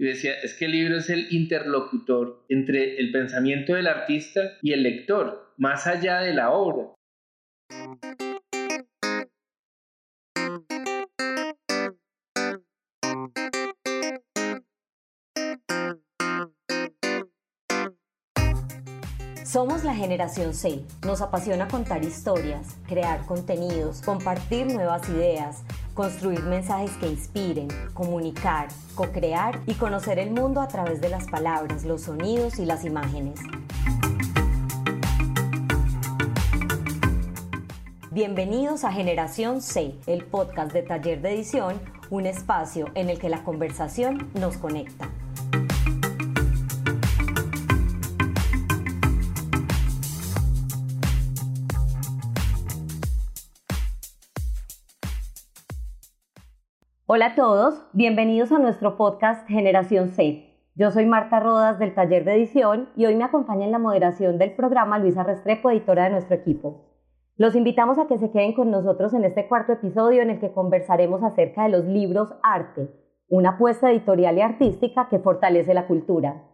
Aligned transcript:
y 0.00 0.06
decía, 0.06 0.32
es 0.42 0.54
que 0.54 0.64
el 0.64 0.72
libro 0.72 0.96
es 0.96 1.10
el 1.10 1.26
interlocutor 1.30 2.46
entre 2.48 2.98
el 2.98 3.12
pensamiento 3.12 3.74
del 3.74 3.86
artista 3.86 4.40
y 4.62 4.72
el 4.72 4.82
lector, 4.82 5.52
más 5.58 5.86
allá 5.86 6.20
de 6.20 6.32
la 6.32 6.52
obra. 6.52 6.94
Somos 19.44 19.84
la 19.84 19.94
generación 19.94 20.54
C. 20.54 20.80
Nos 21.04 21.20
apasiona 21.20 21.68
contar 21.68 22.04
historias, 22.04 22.78
crear 22.86 23.26
contenidos, 23.26 24.00
compartir 24.00 24.66
nuevas 24.66 25.06
ideas, 25.10 25.64
construir 26.00 26.42
mensajes 26.44 26.92
que 26.92 27.10
inspiren, 27.10 27.68
comunicar, 27.92 28.68
co-crear 28.94 29.60
y 29.66 29.74
conocer 29.74 30.18
el 30.18 30.30
mundo 30.30 30.62
a 30.62 30.66
través 30.66 31.02
de 31.02 31.10
las 31.10 31.26
palabras, 31.26 31.84
los 31.84 32.00
sonidos 32.04 32.58
y 32.58 32.64
las 32.64 32.86
imágenes. 32.86 33.38
Bienvenidos 38.10 38.84
a 38.84 38.92
Generación 38.92 39.60
C, 39.60 39.94
el 40.06 40.24
podcast 40.24 40.72
de 40.72 40.84
taller 40.84 41.20
de 41.20 41.34
edición, 41.34 41.78
un 42.08 42.24
espacio 42.24 42.86
en 42.94 43.10
el 43.10 43.18
que 43.18 43.28
la 43.28 43.44
conversación 43.44 44.30
nos 44.32 44.56
conecta. 44.56 45.10
Hola 57.12 57.26
a 57.26 57.34
todos, 57.34 57.88
bienvenidos 57.92 58.52
a 58.52 58.60
nuestro 58.60 58.96
podcast 58.96 59.44
Generación 59.48 60.10
C. 60.10 60.54
Yo 60.76 60.92
soy 60.92 61.06
Marta 61.06 61.40
Rodas 61.40 61.76
del 61.80 61.92
taller 61.92 62.24
de 62.24 62.34
edición 62.34 62.88
y 62.94 63.06
hoy 63.06 63.16
me 63.16 63.24
acompaña 63.24 63.64
en 63.64 63.72
la 63.72 63.80
moderación 63.80 64.38
del 64.38 64.54
programa 64.54 64.96
Luisa 65.00 65.24
Restrepo, 65.24 65.70
editora 65.70 66.04
de 66.04 66.10
nuestro 66.10 66.36
equipo. 66.36 66.84
Los 67.36 67.56
invitamos 67.56 67.98
a 67.98 68.06
que 68.06 68.16
se 68.16 68.30
queden 68.30 68.52
con 68.52 68.70
nosotros 68.70 69.12
en 69.12 69.24
este 69.24 69.48
cuarto 69.48 69.72
episodio 69.72 70.22
en 70.22 70.30
el 70.30 70.38
que 70.38 70.52
conversaremos 70.52 71.24
acerca 71.24 71.64
de 71.64 71.70
los 71.70 71.84
libros 71.84 72.32
arte, 72.44 72.88
una 73.28 73.56
apuesta 73.56 73.90
editorial 73.90 74.38
y 74.38 74.42
artística 74.42 75.08
que 75.08 75.18
fortalece 75.18 75.74
la 75.74 75.88
cultura. 75.88 76.44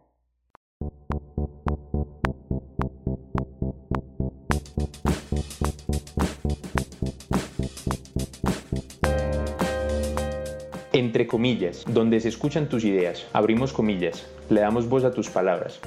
Entre 11.17 11.29
comillas, 11.31 11.83
donde 11.87 12.19
se 12.19 12.29
escuchan 12.29 12.69
tus 12.69 12.85
ideas, 12.85 13.25
abrimos 13.33 13.73
comillas, 13.73 14.27
le 14.51 14.61
damos 14.61 14.87
voz 14.87 15.03
a 15.03 15.09
tus 15.09 15.31
palabras. 15.31 15.79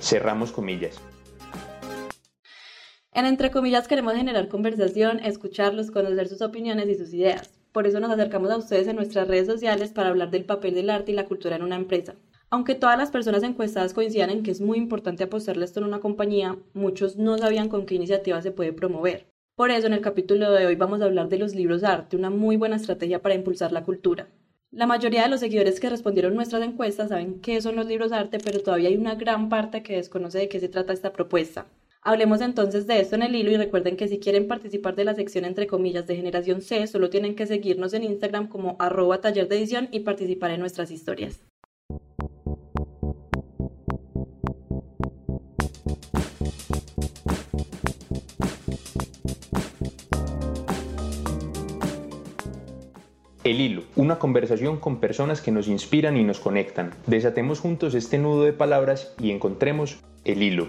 Cerramos 0.00 0.52
comillas. 0.52 1.00
En 3.14 3.24
Entre 3.24 3.50
comillas 3.50 3.88
queremos 3.88 4.12
generar 4.12 4.48
conversación, 4.48 5.18
escucharlos, 5.20 5.90
conocer 5.90 6.28
sus 6.28 6.42
opiniones 6.42 6.90
y 6.90 6.94
sus 6.94 7.14
ideas. 7.14 7.58
Por 7.72 7.86
eso 7.86 8.00
nos 8.00 8.10
acercamos 8.10 8.50
a 8.50 8.58
ustedes 8.58 8.86
en 8.86 8.96
nuestras 8.96 9.28
redes 9.28 9.46
sociales 9.46 9.92
para 9.92 10.10
hablar 10.10 10.30
del 10.30 10.44
papel 10.44 10.74
del 10.74 10.90
arte 10.90 11.12
y 11.12 11.14
la 11.14 11.24
cultura 11.24 11.56
en 11.56 11.62
una 11.62 11.76
empresa. 11.76 12.16
Aunque 12.52 12.74
todas 12.74 12.98
las 12.98 13.10
personas 13.10 13.42
encuestadas 13.44 13.94
coincidan 13.94 14.28
en 14.28 14.42
que 14.42 14.50
es 14.50 14.60
muy 14.60 14.76
importante 14.76 15.24
apostarle 15.24 15.64
esto 15.64 15.80
en 15.80 15.86
una 15.86 16.00
compañía, 16.00 16.58
muchos 16.74 17.16
no 17.16 17.38
sabían 17.38 17.70
con 17.70 17.86
qué 17.86 17.94
iniciativa 17.94 18.42
se 18.42 18.50
puede 18.50 18.74
promover. 18.74 19.24
Por 19.56 19.70
eso 19.70 19.86
en 19.86 19.94
el 19.94 20.02
capítulo 20.02 20.52
de 20.52 20.66
hoy 20.66 20.76
vamos 20.76 21.00
a 21.00 21.06
hablar 21.06 21.30
de 21.30 21.38
los 21.38 21.54
libros 21.54 21.80
de 21.80 21.86
arte, 21.86 22.14
una 22.14 22.28
muy 22.28 22.58
buena 22.58 22.76
estrategia 22.76 23.22
para 23.22 23.34
impulsar 23.34 23.72
la 23.72 23.84
cultura. 23.84 24.28
La 24.70 24.84
mayoría 24.84 25.22
de 25.22 25.30
los 25.30 25.40
seguidores 25.40 25.80
que 25.80 25.88
respondieron 25.88 26.34
nuestras 26.34 26.62
encuestas 26.62 27.08
saben 27.08 27.40
qué 27.40 27.58
son 27.62 27.74
los 27.74 27.86
libros 27.86 28.10
de 28.10 28.18
arte, 28.18 28.38
pero 28.38 28.60
todavía 28.60 28.90
hay 28.90 28.98
una 28.98 29.14
gran 29.14 29.48
parte 29.48 29.82
que 29.82 29.96
desconoce 29.96 30.40
de 30.40 30.50
qué 30.50 30.60
se 30.60 30.68
trata 30.68 30.92
esta 30.92 31.14
propuesta. 31.14 31.64
Hablemos 32.02 32.42
entonces 32.42 32.86
de 32.86 33.00
esto 33.00 33.14
en 33.14 33.22
el 33.22 33.34
hilo 33.34 33.50
y 33.50 33.56
recuerden 33.56 33.96
que 33.96 34.08
si 34.08 34.18
quieren 34.18 34.46
participar 34.46 34.94
de 34.94 35.06
la 35.06 35.14
sección 35.14 35.46
entre 35.46 35.66
comillas 35.66 36.06
de 36.06 36.16
generación 36.16 36.60
C, 36.60 36.86
solo 36.86 37.08
tienen 37.08 37.34
que 37.34 37.46
seguirnos 37.46 37.94
en 37.94 38.04
Instagram 38.04 38.48
como 38.48 38.76
arroba 38.78 39.22
taller 39.22 39.48
de 39.48 39.56
edición 39.56 39.88
y 39.90 40.00
participar 40.00 40.50
en 40.50 40.60
nuestras 40.60 40.90
historias. 40.90 41.40
El 53.44 53.60
hilo, 53.60 53.82
una 53.96 54.18
conversación 54.18 54.78
con 54.78 55.00
personas 55.00 55.40
que 55.40 55.50
nos 55.50 55.66
inspiran 55.66 56.16
y 56.16 56.22
nos 56.22 56.38
conectan. 56.38 56.94
Desatemos 57.06 57.58
juntos 57.58 57.94
este 57.94 58.16
nudo 58.16 58.44
de 58.44 58.52
palabras 58.52 59.14
y 59.20 59.30
encontremos 59.30 59.98
el 60.24 60.42
hilo. 60.42 60.68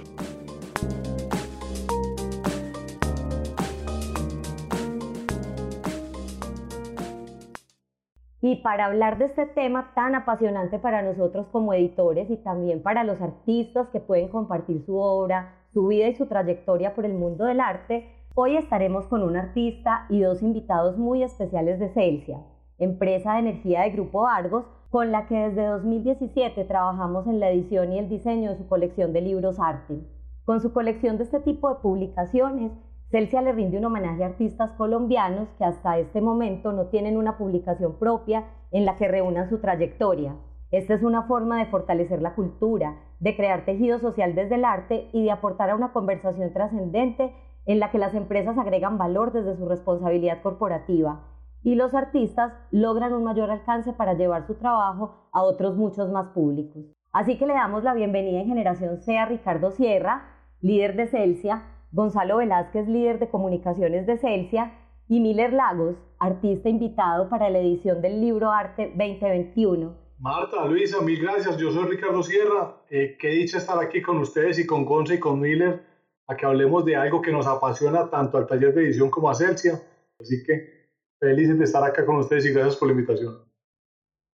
Para 8.63 8.85
hablar 8.85 9.17
de 9.17 9.25
este 9.25 9.45
tema 9.45 9.91
tan 9.93 10.15
apasionante 10.15 10.79
para 10.79 11.03
nosotros 11.03 11.47
como 11.51 11.73
editores 11.73 12.29
y 12.31 12.37
también 12.37 12.81
para 12.81 13.03
los 13.03 13.21
artistas 13.21 13.89
que 13.89 13.99
pueden 13.99 14.29
compartir 14.29 14.83
su 14.85 14.97
obra, 14.97 15.53
su 15.73 15.87
vida 15.87 16.07
y 16.07 16.15
su 16.15 16.25
trayectoria 16.25 16.95
por 16.95 17.05
el 17.05 17.13
mundo 17.13 17.45
del 17.45 17.59
arte, 17.59 18.09
hoy 18.33 18.57
estaremos 18.57 19.07
con 19.07 19.21
un 19.21 19.35
artista 19.35 20.07
y 20.09 20.21
dos 20.21 20.41
invitados 20.41 20.97
muy 20.97 21.21
especiales 21.21 21.79
de 21.79 21.89
Celsia 21.89 22.39
empresa 22.83 23.33
de 23.33 23.39
energía 23.39 23.81
de 23.81 23.91
Grupo 23.91 24.27
Argos, 24.27 24.65
con 24.89 25.11
la 25.11 25.27
que 25.27 25.35
desde 25.35 25.65
2017 25.65 26.65
trabajamos 26.65 27.25
en 27.27 27.39
la 27.39 27.49
edición 27.49 27.93
y 27.93 27.99
el 27.99 28.09
diseño 28.09 28.51
de 28.51 28.57
su 28.57 28.67
colección 28.67 29.13
de 29.13 29.21
libros 29.21 29.59
arte. 29.59 29.99
Con 30.45 30.61
su 30.61 30.73
colección 30.73 31.17
de 31.17 31.23
este 31.23 31.39
tipo 31.39 31.69
de 31.69 31.81
publicaciones, 31.81 32.71
Celsia 33.13 33.43
le 33.43 33.51
rinde 33.51 33.77
un 33.77 33.85
homenaje 33.85 34.23
a 34.23 34.25
artistas 34.25 34.71
colombianos 34.71 35.47
que 35.59 35.63
hasta 35.63 35.99
este 35.99 36.19
momento 36.19 36.71
no 36.71 36.87
tienen 36.87 37.15
una 37.15 37.37
publicación 37.37 37.99
propia 37.99 38.45
en 38.71 38.85
la 38.85 38.95
que 38.95 39.07
reúnan 39.07 39.51
su 39.51 39.59
trayectoria. 39.59 40.35
Esta 40.71 40.95
es 40.95 41.03
una 41.03 41.21
forma 41.27 41.59
de 41.59 41.67
fortalecer 41.67 42.23
la 42.23 42.33
cultura, 42.33 42.95
de 43.19 43.35
crear 43.35 43.65
tejido 43.65 43.99
social 43.99 44.33
desde 44.33 44.55
el 44.55 44.65
arte 44.65 45.09
y 45.13 45.25
de 45.25 45.29
aportar 45.29 45.69
a 45.69 45.75
una 45.75 45.93
conversación 45.93 46.51
trascendente 46.53 47.35
en 47.67 47.79
la 47.79 47.91
que 47.91 47.99
las 47.99 48.15
empresas 48.15 48.57
agregan 48.57 48.97
valor 48.97 49.31
desde 49.31 49.57
su 49.57 49.69
responsabilidad 49.69 50.41
corporativa 50.41 51.21
y 51.61 51.75
los 51.75 51.93
artistas 51.93 52.51
logran 52.71 53.13
un 53.13 53.25
mayor 53.25 53.51
alcance 53.51 53.93
para 53.93 54.15
llevar 54.15 54.47
su 54.47 54.55
trabajo 54.55 55.29
a 55.31 55.43
otros 55.43 55.75
muchos 55.75 56.09
más 56.09 56.29
públicos. 56.29 56.83
Así 57.11 57.37
que 57.37 57.45
le 57.45 57.53
damos 57.53 57.83
la 57.83 57.93
bienvenida 57.93 58.39
en 58.39 58.47
Generación 58.47 58.97
C 58.97 59.19
a 59.19 59.27
Ricardo 59.27 59.69
Sierra, 59.69 60.23
líder 60.61 60.95
de 60.95 61.05
Celsia, 61.05 61.61
Gonzalo 61.93 62.37
Velázquez, 62.37 62.87
líder 62.89 63.19
de 63.19 63.29
comunicaciones 63.29 64.05
de 64.05 64.17
Celsia, 64.17 64.73
y 65.07 65.21
Miller 65.21 65.53
Lagos, 65.53 65.95
artista 66.19 66.67
invitado 66.67 67.29
para 67.29 67.49
la 67.49 67.59
edición 67.59 68.01
del 68.01 68.19
libro 68.19 68.51
Arte 68.51 68.87
2021. 68.97 69.95
Marta, 70.19 70.65
Luisa, 70.65 71.01
mil 71.01 71.21
gracias. 71.21 71.57
Yo 71.57 71.71
soy 71.71 71.85
Ricardo 71.85 72.21
Sierra. 72.23 72.81
Eh, 72.89 73.15
qué 73.17 73.29
dicha 73.29 73.57
estar 73.57 73.81
aquí 73.81 74.01
con 74.01 74.17
ustedes 74.17 74.59
y 74.59 74.65
con 74.65 74.83
Gonza 74.83 75.13
y 75.13 75.19
con 75.19 75.39
Miller 75.39 75.81
a 76.27 76.35
que 76.35 76.45
hablemos 76.45 76.83
de 76.83 76.95
algo 76.95 77.21
que 77.21 77.31
nos 77.31 77.47
apasiona 77.47 78.09
tanto 78.09 78.37
al 78.37 78.47
taller 78.47 78.73
de 78.73 78.83
edición 78.83 79.09
como 79.09 79.29
a 79.29 79.35
Celsia. 79.35 79.79
Así 80.19 80.43
que 80.43 80.83
Felices 81.23 81.57
de 81.57 81.63
estar 81.63 81.81
acá 81.85 82.05
con 82.05 82.17
ustedes 82.17 82.45
y 82.45 82.51
gracias 82.51 82.75
por 82.75 82.89
la 82.89 82.95
invitación. 82.95 83.35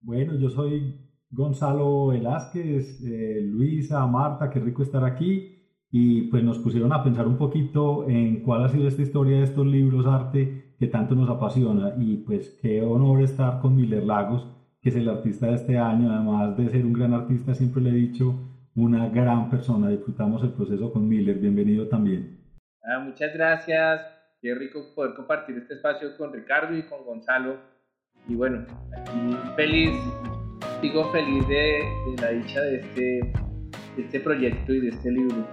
Bueno, 0.01 0.33
yo 0.39 0.49
soy 0.49 1.07
Gonzalo 1.29 2.07
Velázquez, 2.07 2.99
eh, 3.05 3.41
Luisa, 3.43 4.07
Marta, 4.07 4.49
qué 4.49 4.59
rico 4.59 4.81
estar 4.81 5.03
aquí. 5.03 5.58
Y 5.91 6.23
pues 6.23 6.43
nos 6.43 6.59
pusieron 6.59 6.93
a 6.93 7.03
pensar 7.03 7.27
un 7.27 7.37
poquito 7.37 8.07
en 8.07 8.41
cuál 8.43 8.63
ha 8.63 8.69
sido 8.69 8.87
esta 8.87 9.01
historia 9.01 9.37
de 9.37 9.43
estos 9.43 9.65
libros 9.65 10.05
arte 10.05 10.73
que 10.77 10.87
tanto 10.87 11.15
nos 11.15 11.29
apasiona. 11.29 11.93
Y 11.97 12.17
pues 12.17 12.57
qué 12.61 12.81
honor 12.81 13.21
estar 13.21 13.59
con 13.59 13.75
Miller 13.75 14.03
Lagos, 14.03 14.47
que 14.81 14.89
es 14.89 14.95
el 14.95 15.09
artista 15.09 15.47
de 15.47 15.55
este 15.55 15.77
año. 15.77 16.11
Además 16.11 16.55
de 16.57 16.69
ser 16.69 16.85
un 16.85 16.93
gran 16.93 17.13
artista, 17.13 17.55
siempre 17.55 17.81
le 17.81 17.89
he 17.89 17.93
dicho, 17.93 18.35
una 18.75 19.09
gran 19.09 19.49
persona. 19.49 19.89
Disfrutamos 19.89 20.43
el 20.43 20.51
proceso 20.51 20.91
con 20.93 21.07
Miller. 21.07 21.37
Bienvenido 21.37 21.87
también. 21.87 22.39
Ah, 22.83 22.99
muchas 22.99 23.33
gracias. 23.33 24.01
Qué 24.41 24.55
rico 24.55 24.93
poder 24.95 25.15
compartir 25.15 25.57
este 25.57 25.73
espacio 25.73 26.15
con 26.17 26.31
Ricardo 26.31 26.77
y 26.77 26.83
con 26.83 27.03
Gonzalo. 27.03 27.57
Y 28.27 28.35
bueno, 28.35 28.65
aquí 28.95 29.35
feliz, 29.55 29.91
digo 30.81 31.11
feliz 31.11 31.47
de, 31.47 31.79
la 32.21 32.29
dicha 32.29 32.61
de 32.61 32.75
este, 32.77 33.01
de 33.95 34.01
este 34.03 34.19
proyecto 34.19 34.73
y 34.73 34.81
de 34.81 34.89
este 34.89 35.11
libro. 35.11 35.45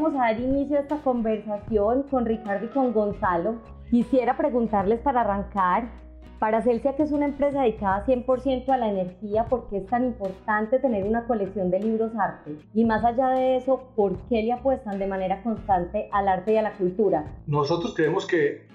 Vamos 0.00 0.14
a 0.14 0.26
dar 0.26 0.40
inicio 0.40 0.76
a 0.76 0.82
esta 0.82 0.98
conversación 0.98 2.04
con 2.04 2.24
Ricardo 2.24 2.66
y 2.66 2.68
con 2.68 2.92
Gonzalo. 2.92 3.56
Quisiera 3.90 4.36
preguntarles 4.36 5.00
para 5.00 5.22
arrancar 5.22 5.90
Para 6.38 6.62
Celsia, 6.62 6.94
que 6.94 7.02
es 7.02 7.10
una 7.10 7.24
empresa 7.24 7.62
dedicada 7.62 8.06
100% 8.06 8.68
a 8.68 8.76
la 8.76 8.90
energía, 8.90 9.46
¿por 9.46 9.68
qué 9.68 9.78
es 9.78 9.86
tan 9.86 10.04
importante 10.04 10.78
tener 10.78 11.02
una 11.02 11.26
colección 11.26 11.68
de 11.72 11.80
libros 11.80 12.12
arte? 12.14 12.58
Y 12.74 12.84
más 12.84 13.04
allá 13.04 13.30
de 13.30 13.56
eso, 13.56 13.88
¿por 13.96 14.16
qué 14.28 14.44
le 14.44 14.52
apuestan 14.52 15.00
de 15.00 15.08
manera 15.08 15.42
constante 15.42 16.08
al 16.12 16.28
arte 16.28 16.52
y 16.52 16.58
a 16.58 16.62
la 16.62 16.74
cultura? 16.74 17.34
Nosotros 17.48 17.92
creemos 17.96 18.24
que 18.24 18.67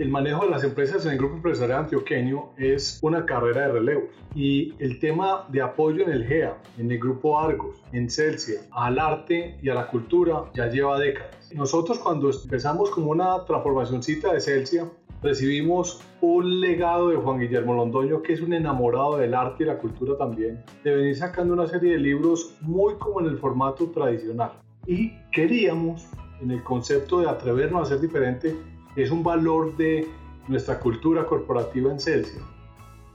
el 0.00 0.08
manejo 0.08 0.46
de 0.46 0.50
las 0.50 0.64
empresas 0.64 1.04
en 1.04 1.12
el 1.12 1.18
Grupo 1.18 1.36
Empresarial 1.36 1.80
Antioqueño 1.80 2.52
es 2.56 2.98
una 3.02 3.26
carrera 3.26 3.66
de 3.66 3.72
relevos 3.72 4.08
y 4.34 4.72
el 4.78 4.98
tema 4.98 5.44
de 5.50 5.60
apoyo 5.60 6.02
en 6.02 6.10
el 6.10 6.26
GEA, 6.26 6.56
en 6.78 6.90
el 6.90 6.98
Grupo 6.98 7.38
Argos, 7.38 7.82
en 7.92 8.08
Celsia, 8.08 8.62
al 8.70 8.98
arte 8.98 9.58
y 9.60 9.68
a 9.68 9.74
la 9.74 9.88
cultura 9.88 10.44
ya 10.54 10.68
lleva 10.68 10.98
décadas. 10.98 11.52
Nosotros 11.54 11.98
cuando 11.98 12.30
empezamos 12.30 12.88
como 12.88 13.10
una 13.10 13.44
transformacióncita 13.44 14.32
de 14.32 14.40
Celsia, 14.40 14.90
recibimos 15.22 16.00
un 16.22 16.62
legado 16.62 17.10
de 17.10 17.16
Juan 17.16 17.38
Guillermo 17.38 17.74
Londoño, 17.74 18.22
que 18.22 18.32
es 18.32 18.40
un 18.40 18.54
enamorado 18.54 19.18
del 19.18 19.34
arte 19.34 19.64
y 19.64 19.66
la 19.66 19.76
cultura 19.76 20.16
también, 20.16 20.64
de 20.82 20.94
venir 20.94 21.14
sacando 21.14 21.52
una 21.52 21.66
serie 21.66 21.92
de 21.92 21.98
libros 21.98 22.54
muy 22.62 22.94
como 22.94 23.20
en 23.20 23.26
el 23.26 23.36
formato 23.36 23.90
tradicional. 23.90 24.52
Y 24.86 25.12
queríamos, 25.30 26.08
en 26.40 26.52
el 26.52 26.62
concepto 26.62 27.20
de 27.20 27.28
atrevernos 27.28 27.82
a 27.82 27.90
ser 27.90 28.00
diferente, 28.00 28.56
es 28.96 29.10
un 29.10 29.22
valor 29.22 29.76
de 29.76 30.08
nuestra 30.48 30.80
cultura 30.80 31.26
corporativa 31.26 31.90
en 31.92 32.00
Celsius. 32.00 32.42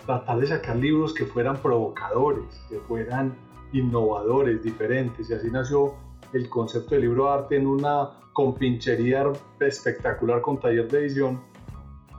Tratar 0.06 0.40
de 0.40 0.48
sacar 0.48 0.76
libros 0.76 1.14
que 1.14 1.26
fueran 1.26 1.58
provocadores, 1.58 2.46
que 2.70 2.80
fueran 2.80 3.36
innovadores, 3.74 4.64
diferentes, 4.64 5.30
y 5.30 5.34
así 5.34 5.50
nació 5.50 5.96
el 6.34 6.50
concepto 6.50 6.96
de 6.96 7.02
libro 7.02 7.26
de 7.26 7.32
arte 7.32 7.56
en 7.58 7.68
una 7.68 8.12
compinchería 8.34 9.32
espectacular 9.60 10.42
con 10.42 10.60
taller 10.60 10.88
de 10.90 11.00
edición 11.00 11.42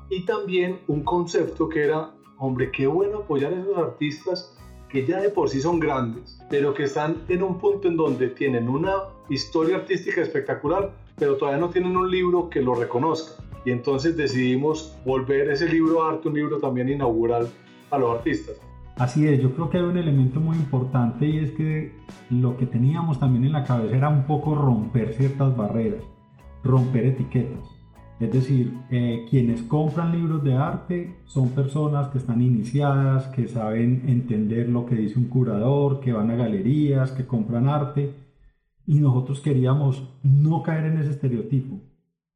y 0.08 0.24
también 0.24 0.80
un 0.86 1.02
concepto 1.02 1.68
que 1.68 1.84
era, 1.84 2.10
hombre, 2.38 2.70
qué 2.70 2.86
bueno 2.86 3.18
apoyar 3.18 3.52
a 3.52 3.60
esos 3.60 3.76
artistas 3.76 4.56
que 4.88 5.04
ya 5.04 5.20
de 5.20 5.30
por 5.30 5.48
sí 5.48 5.60
son 5.60 5.80
grandes, 5.80 6.40
pero 6.48 6.72
que 6.72 6.84
están 6.84 7.24
en 7.28 7.42
un 7.42 7.58
punto 7.58 7.88
en 7.88 7.96
donde 7.96 8.28
tienen 8.28 8.68
una 8.68 9.08
historia 9.28 9.76
artística 9.76 10.22
espectacular, 10.22 10.92
pero 11.18 11.36
todavía 11.36 11.60
no 11.60 11.70
tienen 11.70 11.96
un 11.96 12.10
libro 12.10 12.48
que 12.50 12.60
lo 12.60 12.74
reconozca 12.74 13.42
y 13.64 13.72
entonces 13.72 14.16
decidimos 14.16 14.96
volver 15.04 15.50
ese 15.50 15.68
libro 15.68 16.06
arte 16.06 16.28
un 16.28 16.34
libro 16.34 16.58
también 16.58 16.88
inaugural 16.88 17.48
a 17.90 17.98
los 17.98 18.16
artistas. 18.16 18.56
Así 18.96 19.26
es, 19.26 19.42
yo 19.42 19.52
creo 19.52 19.68
que 19.68 19.76
hay 19.76 19.84
un 19.84 19.98
elemento 19.98 20.40
muy 20.40 20.56
importante 20.56 21.26
y 21.26 21.38
es 21.38 21.50
que 21.50 21.92
lo 22.30 22.56
que 22.56 22.64
teníamos 22.64 23.20
también 23.20 23.44
en 23.44 23.52
la 23.52 23.64
cabeza 23.64 23.96
era 23.96 24.08
un 24.08 24.24
poco 24.24 24.54
romper 24.54 25.12
ciertas 25.14 25.54
barreras, 25.54 26.02
romper 26.64 27.04
etiquetas. 27.06 27.76
Es 28.18 28.32
decir, 28.32 28.72
eh, 28.90 29.26
quienes 29.28 29.62
compran 29.62 30.12
libros 30.12 30.42
de 30.42 30.54
arte 30.54 31.14
son 31.26 31.50
personas 31.50 32.08
que 32.08 32.18
están 32.18 32.40
iniciadas, 32.40 33.26
que 33.26 33.46
saben 33.48 34.04
entender 34.06 34.70
lo 34.70 34.86
que 34.86 34.94
dice 34.94 35.18
un 35.18 35.28
curador, 35.28 36.00
que 36.00 36.14
van 36.14 36.30
a 36.30 36.36
galerías, 36.36 37.12
que 37.12 37.26
compran 37.26 37.68
arte. 37.68 38.14
Y 38.86 39.00
nosotros 39.00 39.40
queríamos 39.40 40.02
no 40.22 40.62
caer 40.62 40.86
en 40.86 40.98
ese 40.98 41.10
estereotipo 41.10 41.80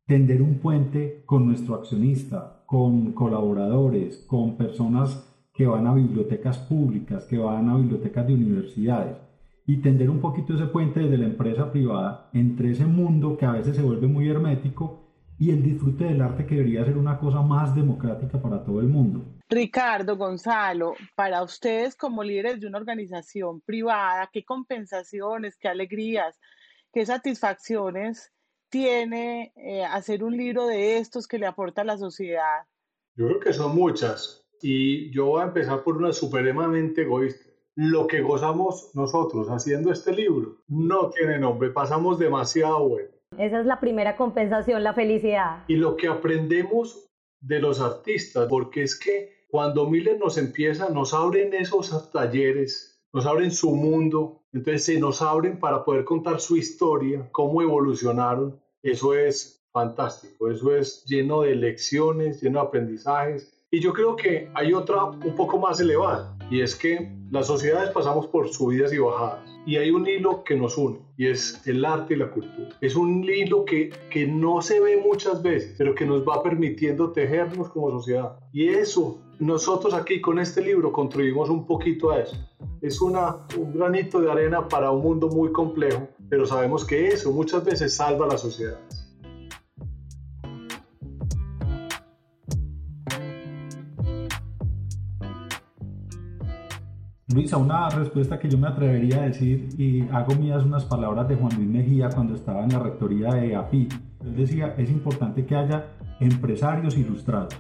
tender 0.07 0.43
un 0.43 0.59
puente 0.59 1.23
con 1.25 1.47
nuestro 1.47 1.77
accionista, 1.77 2.65
con 2.67 3.13
colaboradores, 3.13 4.25
con 4.27 4.57
personas 4.57 5.25
que 5.55 5.67
van 5.67 5.87
a 5.87 5.95
bibliotecas 5.95 6.59
públicas, 6.59 7.27
que 7.27 7.39
van 7.39 7.69
a 7.69 7.77
bibliotecas 7.77 8.27
de 8.27 8.35
universidades 8.35 9.17
y 9.67 9.77
tender 9.77 10.11
un 10.11 10.19
poquito 10.19 10.55
ese 10.55 10.67
puente 10.67 10.99
desde 10.99 11.17
la 11.17 11.27
empresa 11.27 11.71
privada 11.71 12.29
entre 12.33 12.73
ese 12.73 12.87
mundo 12.87 13.37
que 13.37 13.47
a 13.47 13.53
veces 13.53 13.77
se 13.77 13.83
vuelve 13.83 14.09
muy 14.09 14.29
hermético 14.29 15.00
y 15.41 15.51
el 15.51 15.63
disfrute 15.63 16.05
del 16.05 16.21
arte 16.21 16.45
que 16.45 16.57
debería 16.57 16.85
ser 16.85 16.99
una 16.99 17.19
cosa 17.19 17.41
más 17.41 17.75
democrática 17.75 18.41
para 18.41 18.63
todo 18.63 18.81
el 18.81 18.89
mundo. 18.89 19.25
Ricardo, 19.49 20.19
Gonzalo, 20.19 20.95
para 21.17 21.43
ustedes 21.43 21.97
como 21.97 22.23
líderes 22.23 22.61
de 22.61 22.67
una 22.67 22.77
organización 22.77 23.63
privada, 23.63 24.29
¿qué 24.31 24.45
compensaciones, 24.45 25.57
qué 25.57 25.69
alegrías, 25.69 26.39
qué 26.93 27.07
satisfacciones 27.07 28.35
tiene 28.69 29.55
eh, 29.57 29.83
hacer 29.83 30.23
un 30.23 30.37
libro 30.37 30.67
de 30.67 30.99
estos 30.99 31.27
que 31.27 31.39
le 31.39 31.47
aporta 31.47 31.81
a 31.81 31.87
la 31.87 31.97
sociedad? 31.97 32.67
Yo 33.17 33.27
creo 33.27 33.41
que 33.41 33.55
son 33.55 33.75
muchas 33.75 34.47
y 34.61 35.11
yo 35.11 35.25
voy 35.25 35.41
a 35.41 35.47
empezar 35.47 35.83
por 35.83 35.97
una 35.97 36.13
supremamente 36.13 37.03
egoísta. 37.03 37.49
Lo 37.77 38.07
que 38.07 38.21
gozamos 38.21 38.91
nosotros 38.93 39.49
haciendo 39.49 39.91
este 39.91 40.13
libro 40.13 40.59
no 40.69 41.09
tiene 41.09 41.39
nombre, 41.39 41.71
pasamos 41.71 42.19
demasiado 42.19 42.87
bueno. 42.87 43.20
Esa 43.39 43.61
es 43.61 43.67
la 43.67 43.79
primera 43.79 44.17
compensación, 44.17 44.83
la 44.83 44.93
felicidad. 44.93 45.65
Y 45.69 45.77
lo 45.77 45.97
que 45.97 46.09
aprendemos 46.09 47.09
de 47.41 47.61
los 47.61 47.81
artistas, 47.81 48.47
porque 48.49 48.83
es 48.83 48.99
que 48.99 49.47
cuando 49.49 49.89
Miller 49.89 50.19
nos 50.19 50.37
empieza, 50.37 50.91
nos 50.91 51.15
abren 51.15 51.55
esos 51.55 52.11
talleres, 52.11 53.01
nos 53.13 53.27
abren 53.27 53.51
su 53.51 53.75
mundo, 53.75 54.43
entonces 54.53 54.85
se 54.85 54.99
nos 54.99 55.23
abren 55.23 55.59
para 55.59 55.85
poder 55.85 56.05
contar 56.05 56.41
su 56.41 56.57
historia, 56.57 57.29
cómo 57.31 57.63
evolucionaron. 57.63 58.61
Eso 58.83 59.15
es 59.15 59.65
fantástico, 59.73 60.51
eso 60.51 60.75
es 60.75 61.05
lleno 61.07 61.43
de 61.43 61.55
lecciones, 61.55 62.43
lleno 62.43 62.61
de 62.61 62.67
aprendizajes. 62.67 63.65
Y 63.71 63.81
yo 63.81 63.93
creo 63.93 64.17
que 64.17 64.51
hay 64.55 64.73
otra 64.73 65.05
un 65.05 65.37
poco 65.37 65.59
más 65.59 65.79
elevada, 65.81 66.37
y 66.51 66.61
es 66.61 66.75
que 66.75 67.11
las 67.31 67.47
sociedades 67.47 67.91
pasamos 67.91 68.27
por 68.27 68.49
subidas 68.49 68.93
y 68.93 68.99
bajadas, 68.99 69.41
y 69.67 69.77
hay 69.77 69.91
un 69.91 70.07
hilo 70.07 70.43
que 70.43 70.57
nos 70.57 70.77
une, 70.77 70.99
y 71.17 71.29
es 71.29 71.67
el 71.67 71.85
arte 71.85 72.15
y 72.15 72.17
la 72.17 72.31
cultura. 72.31 72.71
Es 72.81 72.97
un 72.97 73.25
hilo 73.25 73.65
que, 73.65 73.91
que 74.11 74.27
no 74.27 74.61
se 74.61 74.81
ve 74.81 74.97
muchas 74.97 75.43
veces, 75.43 75.75
pero 75.79 75.95
que 75.95 76.05
nos 76.05 76.23
va 76.27 76.43
permitiendo 76.43 77.13
tejernos 77.13 77.69
como 77.71 77.91
sociedad. 77.91 78.37
Y 78.53 78.69
eso 78.69 79.19
nosotros 79.39 79.95
aquí 79.95 80.21
con 80.21 80.39
este 80.39 80.61
libro 80.61 80.93
contribuimos 80.93 81.49
un 81.49 81.67
poquito 81.67 82.11
a 82.11 82.21
eso. 82.21 82.37
Es 82.83 83.01
una, 83.01 83.47
un 83.57 83.73
granito 83.73 84.21
de 84.21 84.31
arena 84.31 84.69
para 84.69 84.91
un 84.91 85.03
mundo 85.03 85.29
muy 85.29 85.53
complejo, 85.53 86.09
pero 86.29 86.47
sabemos 86.47 86.85
que 86.85 87.09
eso 87.09 87.33
muchas 87.33 87.65
veces 87.65 87.95
salva 87.95 88.27
a 88.27 88.29
la 88.31 88.39
sociedad. 88.39 88.79
Luisa, 97.35 97.57
una 97.57 97.89
respuesta 97.91 98.39
que 98.39 98.49
yo 98.49 98.59
me 98.59 98.69
atrevería 98.69 99.23
a 99.23 99.27
decir 99.27 99.69
y 99.79 100.03
hago 100.11 100.35
mías 100.35 100.65
unas 100.65 100.85
palabras 100.85 101.29
de 101.29 101.37
Juan 101.37 101.55
Luis 101.57 101.69
Mejía 101.69 102.09
cuando 102.09 102.35
estaba 102.35 102.65
en 102.65 102.73
la 102.73 102.79
rectoría 102.81 103.33
de 103.35 103.55
API. 103.55 103.89
Él 104.25 104.37
decía, 104.37 104.75
es 104.77 104.91
importante 104.91 105.47
que 105.47 105.55
haya 105.55 105.87
empresarios 106.21 106.97
ilustrados 106.97 107.57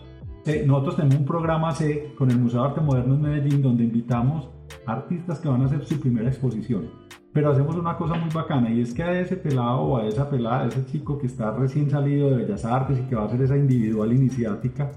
nosotros 0.66 0.96
tenemos 0.96 1.16
un 1.16 1.24
programa 1.24 1.72
C 1.72 2.14
con 2.16 2.30
el 2.30 2.38
Museo 2.38 2.62
de 2.62 2.68
Arte 2.68 2.80
Moderno 2.80 3.14
en 3.14 3.22
Medellín 3.22 3.62
donde 3.62 3.84
invitamos 3.84 4.48
artistas 4.86 5.38
que 5.38 5.48
van 5.48 5.62
a 5.62 5.66
hacer 5.66 5.84
su 5.84 6.00
primera 6.00 6.28
exposición. 6.28 6.88
Pero 7.32 7.50
hacemos 7.50 7.76
una 7.76 7.96
cosa 7.96 8.14
muy 8.14 8.30
bacana 8.30 8.70
y 8.70 8.80
es 8.80 8.92
que 8.92 9.02
a 9.02 9.20
ese 9.20 9.36
pelado 9.36 9.80
o 9.82 9.98
a 9.98 10.06
esa 10.06 10.28
pelada, 10.28 10.64
a 10.64 10.66
ese 10.66 10.84
chico 10.86 11.18
que 11.18 11.26
está 11.26 11.52
recién 11.52 11.88
salido 11.88 12.30
de 12.30 12.36
Bellas 12.38 12.64
Artes 12.64 12.98
y 12.98 13.02
que 13.02 13.14
va 13.14 13.22
a 13.22 13.26
hacer 13.26 13.42
esa 13.42 13.56
individual 13.56 14.12
iniciática, 14.12 14.90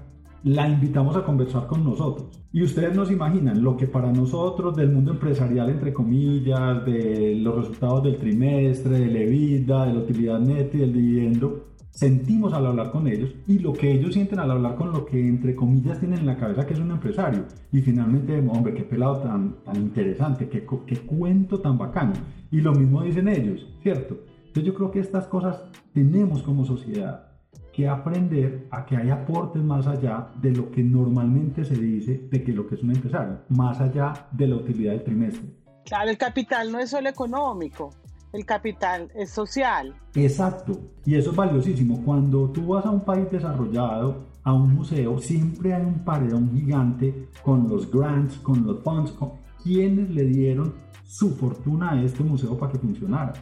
la 0.44 0.68
invitamos 0.68 1.16
a 1.16 1.24
conversar 1.24 1.66
con 1.66 1.82
nosotros. 1.82 2.28
Y 2.52 2.62
ustedes 2.62 2.94
nos 2.94 3.10
imaginan 3.10 3.62
lo 3.62 3.78
que 3.78 3.86
para 3.86 4.12
nosotros 4.12 4.76
del 4.76 4.92
mundo 4.92 5.12
empresarial, 5.12 5.70
entre 5.70 5.94
comillas, 5.94 6.84
de 6.84 7.34
los 7.36 7.56
resultados 7.56 8.04
del 8.04 8.18
trimestre, 8.18 9.00
de 9.00 9.06
la 9.06 9.20
EBITDA, 9.20 9.86
de 9.86 9.92
la 9.94 10.00
utilidad 10.00 10.38
neta 10.40 10.76
y 10.76 10.80
del 10.80 10.92
dividendo, 10.92 11.64
sentimos 11.90 12.52
al 12.52 12.66
hablar 12.66 12.90
con 12.90 13.08
ellos 13.08 13.34
y 13.46 13.58
lo 13.60 13.72
que 13.72 13.90
ellos 13.90 14.12
sienten 14.12 14.38
al 14.38 14.50
hablar 14.50 14.76
con 14.76 14.92
lo 14.92 15.06
que 15.06 15.18
entre 15.18 15.54
comillas 15.54 15.98
tienen 15.98 16.18
en 16.18 16.26
la 16.26 16.36
cabeza 16.36 16.66
que 16.66 16.74
es 16.74 16.80
un 16.80 16.90
empresario. 16.90 17.46
Y 17.72 17.80
finalmente, 17.80 18.38
hombre, 18.38 18.74
qué 18.74 18.82
pelado 18.82 19.20
tan, 19.20 19.64
tan 19.64 19.76
interesante, 19.76 20.50
qué, 20.50 20.66
qué 20.86 20.96
cuento 20.98 21.60
tan 21.60 21.78
bacano. 21.78 22.12
Y 22.50 22.60
lo 22.60 22.74
mismo 22.74 23.02
dicen 23.02 23.28
ellos, 23.28 23.66
¿cierto? 23.82 24.18
Entonces 24.46 24.64
yo 24.64 24.74
creo 24.74 24.90
que 24.90 25.00
estas 25.00 25.26
cosas 25.26 25.64
tenemos 25.94 26.42
como 26.42 26.66
sociedad 26.66 27.33
que 27.74 27.88
aprender 27.88 28.68
a 28.70 28.84
que 28.86 28.96
hay 28.96 29.10
aportes 29.10 29.62
más 29.62 29.86
allá 29.86 30.28
de 30.40 30.52
lo 30.52 30.70
que 30.70 30.82
normalmente 30.82 31.64
se 31.64 31.74
dice 31.74 32.28
de 32.30 32.42
que 32.42 32.52
lo 32.52 32.66
que 32.66 32.76
es 32.76 32.82
un 32.82 32.92
empresario, 32.92 33.40
más 33.48 33.80
allá 33.80 34.28
de 34.30 34.46
la 34.46 34.56
utilidad 34.56 34.92
del 34.92 35.04
trimestre. 35.04 35.48
Claro, 35.84 36.10
el 36.10 36.16
capital 36.16 36.70
no 36.70 36.78
es 36.78 36.90
solo 36.90 37.08
económico, 37.08 37.90
el 38.32 38.46
capital 38.46 39.10
es 39.14 39.30
social. 39.30 39.94
Exacto, 40.14 40.78
y 41.04 41.16
eso 41.16 41.30
es 41.30 41.36
valiosísimo. 41.36 42.02
Cuando 42.04 42.48
tú 42.50 42.68
vas 42.68 42.86
a 42.86 42.90
un 42.90 43.00
país 43.00 43.30
desarrollado, 43.30 44.24
a 44.44 44.52
un 44.52 44.74
museo, 44.74 45.18
siempre 45.18 45.74
hay 45.74 45.84
un 45.84 46.04
paredón 46.04 46.50
gigante 46.54 47.28
con 47.42 47.68
los 47.68 47.90
grants, 47.90 48.36
con 48.38 48.64
los 48.64 48.82
funds, 48.82 49.10
con 49.12 49.32
quienes 49.62 50.10
le 50.10 50.24
dieron 50.24 50.74
su 51.04 51.34
fortuna 51.34 51.92
a 51.92 52.02
este 52.02 52.22
museo 52.22 52.56
para 52.56 52.72
que 52.72 52.78
funcionara. 52.78 53.32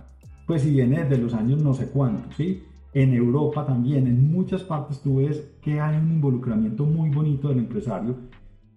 Pues 0.46 0.62
si 0.62 0.70
viene 0.70 1.04
desde 1.04 1.22
los 1.22 1.34
años 1.34 1.62
no 1.62 1.74
sé 1.74 1.88
cuántos, 1.88 2.34
¿sí? 2.36 2.62
En 2.94 3.14
Europa 3.14 3.64
también, 3.64 4.06
en 4.06 4.30
muchas 4.30 4.62
partes 4.62 5.00
tú 5.00 5.16
ves 5.16 5.40
que 5.62 5.80
hay 5.80 5.96
un 5.96 6.12
involucramiento 6.12 6.84
muy 6.84 7.08
bonito 7.08 7.48
del 7.48 7.58
empresario 7.58 8.16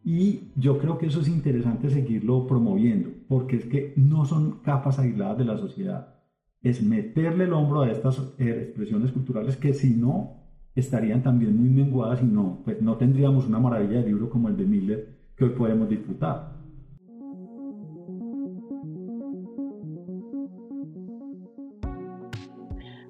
y 0.05 0.51
yo 0.55 0.77
creo 0.77 0.98
que 0.98 1.07
eso 1.07 1.19
es 1.19 1.27
interesante 1.27 1.89
seguirlo 1.89 2.48
promoviendo, 2.48 3.10
porque 3.27 3.57
es 3.57 3.65
que 3.65 3.93
no 3.98 4.25
son 4.25 4.60
capas 4.62 5.00
aisladas 5.00 5.38
de 5.38 5.45
la 5.45 5.57
sociedad. 5.57 6.15
Es 6.62 6.81
meterle 6.81 7.43
el 7.43 7.53
hombro 7.53 7.81
a 7.81 7.91
estas 7.91 8.19
eh, 8.38 8.67
expresiones 8.67 9.12
culturales 9.12 9.57
que 9.57 9.74
si 9.74 9.95
no, 9.95 10.45
estarían 10.75 11.24
también 11.24 11.57
muy 11.57 11.69
menguadas 11.69 12.22
y 12.22 12.25
no, 12.25 12.62
pues 12.63 12.81
no 12.81 12.95
tendríamos 12.98 13.48
una 13.48 13.60
maravilla 13.60 14.01
de 14.01 14.07
libro 14.07 14.29
como 14.29 14.48
el 14.48 14.55
de 14.55 14.65
Miller 14.65 15.15
que 15.36 15.45
hoy 15.45 15.51
podemos 15.51 15.89
disfrutar. 15.89 16.55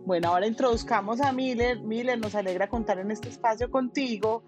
Bueno, 0.06 0.28
ahora 0.30 0.46
introduzcamos 0.46 1.20
a 1.20 1.32
Miller. 1.32 1.80
Miller, 1.80 2.20
nos 2.20 2.36
alegra 2.36 2.68
contar 2.68 3.00
en 3.00 3.10
este 3.10 3.30
espacio 3.30 3.72
contigo. 3.72 4.44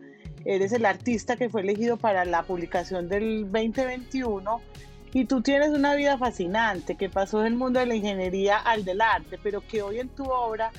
Eres 0.45 0.71
el 0.71 0.85
artista 0.85 1.35
que 1.35 1.49
fue 1.49 1.61
elegido 1.61 1.97
para 1.97 2.25
la 2.25 2.43
publicación 2.43 3.09
del 3.09 3.51
2021 3.51 4.61
y 5.13 5.25
tú 5.25 5.41
tienes 5.41 5.69
una 5.69 5.95
vida 5.95 6.15
fascinante 6.17 6.95
que 6.95 7.09
pasó 7.09 7.39
del 7.39 7.55
mundo 7.55 7.79
de 7.79 7.87
la 7.87 7.95
ingeniería 7.95 8.57
al 8.57 8.85
del 8.85 9.01
arte, 9.01 9.39
pero 9.41 9.65
que 9.67 9.81
hoy 9.81 9.99
en 9.99 10.09
tu 10.09 10.25
obra 10.25 10.71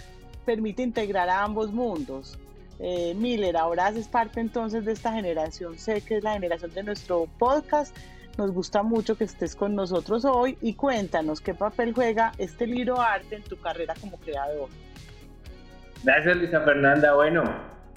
permite 0.45 0.85
integrar 0.85 1.29
a 1.29 1.43
ambos 1.43 1.73
mundos. 1.73 2.39
Eh, 2.79 3.15
Miller, 3.17 3.57
ahora 3.57 3.87
haces 3.87 4.07
parte 4.07 4.39
entonces 4.39 4.85
de 4.85 4.93
esta 4.93 5.13
generación, 5.13 5.77
sé 5.77 6.03
que 6.03 6.19
es 6.19 6.23
la 6.23 6.35
generación 6.35 6.73
de 6.73 6.85
nuestro 6.85 7.27
podcast. 7.39 7.97
Nos 8.39 8.53
gusta 8.53 8.85
mucho 8.85 9.17
que 9.17 9.25
estés 9.25 9.57
con 9.57 9.75
nosotros 9.75 10.25
hoy 10.25 10.57
y 10.63 10.75
cuéntanos 10.75 11.41
qué 11.41 11.55
papel 11.55 11.93
juega 11.93 12.31
este 12.39 12.69
libro 12.69 13.01
arte 13.01 13.35
en 13.35 13.43
tu 13.43 13.59
carrera 13.59 13.95
como 14.01 14.17
creador. 14.19 14.69
Gracias, 16.05 16.37
Luisa 16.37 16.61
Fernanda. 16.61 17.15
Bueno, 17.15 17.43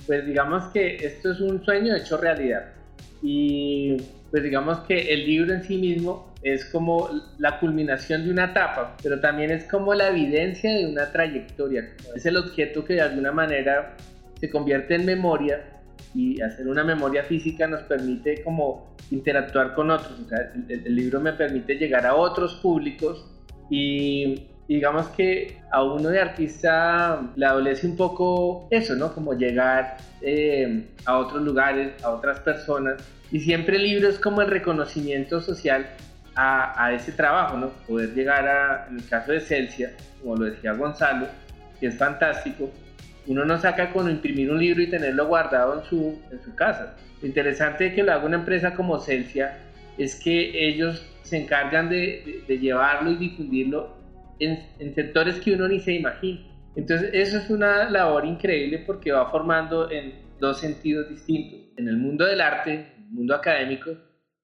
pues 0.07 0.25
digamos 0.25 0.63
que 0.73 0.95
esto 0.95 1.33
es 1.33 1.39
un 1.41 1.63
sueño 1.63 1.95
hecho 1.95 2.17
realidad. 2.17 2.73
Y 3.21 3.97
pues 4.31 4.41
digamos 4.41 4.79
que 4.79 5.13
el 5.13 5.27
libro 5.27 5.53
en 5.53 5.61
sí 5.61 5.77
mismo 5.77 6.33
es 6.41 6.65
como 6.65 7.07
la 7.37 7.59
culminación 7.59 8.25
de 8.25 8.31
una 8.31 8.45
etapa, 8.45 8.97
pero 9.03 9.19
también 9.19 9.51
es 9.51 9.65
como 9.65 9.93
la 9.93 10.07
evidencia 10.07 10.75
de 10.75 10.87
una 10.87 11.11
trayectoria. 11.11 11.87
Es 12.15 12.25
el 12.25 12.37
objeto 12.37 12.83
que 12.83 12.95
de 12.95 13.01
alguna 13.01 13.31
manera 13.31 13.95
se 14.39 14.49
convierte 14.49 14.95
en 14.95 15.05
memoria 15.05 15.80
y 16.13 16.41
hacer 16.41 16.67
una 16.67 16.83
memoria 16.83 17.23
física 17.23 17.67
nos 17.67 17.81
permite 17.83 18.43
como 18.43 18.95
interactuar 19.11 19.73
con 19.73 19.91
otros. 19.91 20.11
O 20.19 20.35
el, 20.69 20.95
libro 20.95 21.19
me 21.19 21.33
permite 21.33 21.75
llegar 21.75 22.05
a 22.05 22.15
otros 22.15 22.55
públicos 22.55 23.25
y 23.69 24.47
digamos 24.67 25.07
que 25.09 25.61
a 25.71 25.83
uno 25.83 26.09
de 26.09 26.19
artista 26.19 27.21
le 27.35 27.45
adolece 27.45 27.87
un 27.87 27.97
poco 27.97 28.67
eso, 28.69 28.95
¿no? 28.95 29.13
Como 29.13 29.33
llegar 29.33 29.97
eh, 30.21 30.85
a 31.05 31.17
otros 31.17 31.41
lugares, 31.41 32.03
a 32.03 32.11
otras 32.11 32.39
personas. 32.39 33.01
Y 33.31 33.39
siempre 33.39 33.77
el 33.77 33.83
libro 33.83 34.09
es 34.09 34.19
como 34.19 34.41
el 34.41 34.49
reconocimiento 34.49 35.41
social 35.41 35.87
a, 36.35 36.85
a, 36.85 36.93
ese 36.93 37.11
trabajo, 37.11 37.57
¿no? 37.57 37.69
Poder 37.87 38.13
llegar 38.13 38.47
a, 38.47 38.87
en 38.89 38.97
el 38.97 39.07
caso 39.07 39.31
de 39.31 39.39
Celsia, 39.39 39.91
como 40.21 40.35
lo 40.37 40.45
decía 40.45 40.73
Gonzalo, 40.73 41.27
que 41.79 41.87
es 41.87 41.97
fantástico, 41.97 42.69
uno 43.27 43.45
no 43.45 43.59
saca 43.59 43.91
con 43.91 44.09
imprimir 44.09 44.51
un 44.51 44.59
libro 44.59 44.81
y 44.81 44.89
tenerlo 44.89 45.27
guardado 45.27 45.79
en 45.79 45.85
su, 45.85 46.21
en 46.31 46.41
su 46.41 46.55
casa. 46.55 46.95
Lo 47.21 47.27
interesante 47.27 47.93
que 47.93 48.03
lo 48.03 48.11
haga 48.11 48.25
una 48.25 48.37
empresa 48.37 48.73
como 48.73 48.99
Celsia 48.99 49.57
es 49.97 50.15
que 50.15 50.67
ellos 50.67 51.07
se 51.21 51.37
encargan 51.37 51.89
de, 51.89 52.43
de, 52.47 52.59
llevarlo 52.59 53.11
y 53.11 53.15
difundirlo 53.15 53.95
en, 54.39 54.59
en, 54.79 54.95
sectores 54.95 55.39
que 55.39 55.53
uno 55.53 55.67
ni 55.67 55.79
se 55.79 55.93
imagina. 55.93 56.41
Entonces 56.75 57.11
eso 57.13 57.37
es 57.37 57.49
una 57.49 57.89
labor 57.89 58.25
increíble 58.25 58.79
porque 58.79 59.11
va 59.11 59.29
formando 59.29 59.91
en 59.91 60.13
dos 60.39 60.59
sentidos 60.59 61.09
distintos. 61.09 61.59
En 61.77 61.87
el 61.87 61.97
mundo 61.97 62.25
del 62.25 62.41
arte, 62.41 62.73
en 62.73 63.03
el 63.03 63.11
mundo 63.11 63.35
académico, 63.35 63.91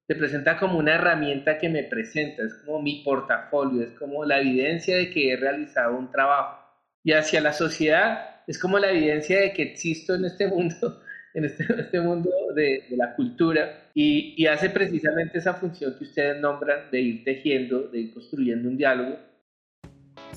se 0.08 0.16
presenta 0.16 0.58
como 0.58 0.78
una 0.78 0.96
herramienta 0.96 1.58
que 1.58 1.68
me 1.68 1.84
presenta, 1.84 2.44
es 2.44 2.54
como 2.66 2.82
mi 2.82 3.04
portafolio, 3.04 3.84
es 3.84 3.92
como 3.92 4.24
la 4.24 4.40
evidencia 4.40 4.96
de 4.96 5.10
que 5.10 5.32
he 5.32 5.36
realizado 5.36 5.98
un 5.98 6.12
trabajo. 6.12 6.64
Y 7.04 7.14
hacia 7.14 7.42
la 7.42 7.54
sociedad 7.54 8.37
es 8.48 8.58
como 8.58 8.80
la 8.80 8.92
evidencia 8.92 9.42
de 9.42 9.54
que 9.54 9.64
existo 9.64 10.16
en 10.16 10.26
este 10.26 10.48
mundo, 10.48 11.02
en 11.34 11.46
este, 11.46 11.66
este 11.78 12.00
mundo 12.00 12.30
de, 12.56 12.86
la 12.92 13.14
cultura 13.16 13.90
y, 13.94 14.34
y, 14.38 14.48
hace 14.48 14.70
precisamente 14.70 15.38
esa 15.38 15.54
función 15.54 15.96
que 15.98 16.06
ustedes 16.06 16.40
nombran 16.42 16.90
de 16.90 17.02
ir 17.02 17.24
tejiendo, 17.24 17.84
de 17.90 18.00
ir 18.00 18.14
construyendo 18.14 18.70
un 18.70 18.78
diálogo. 18.78 19.18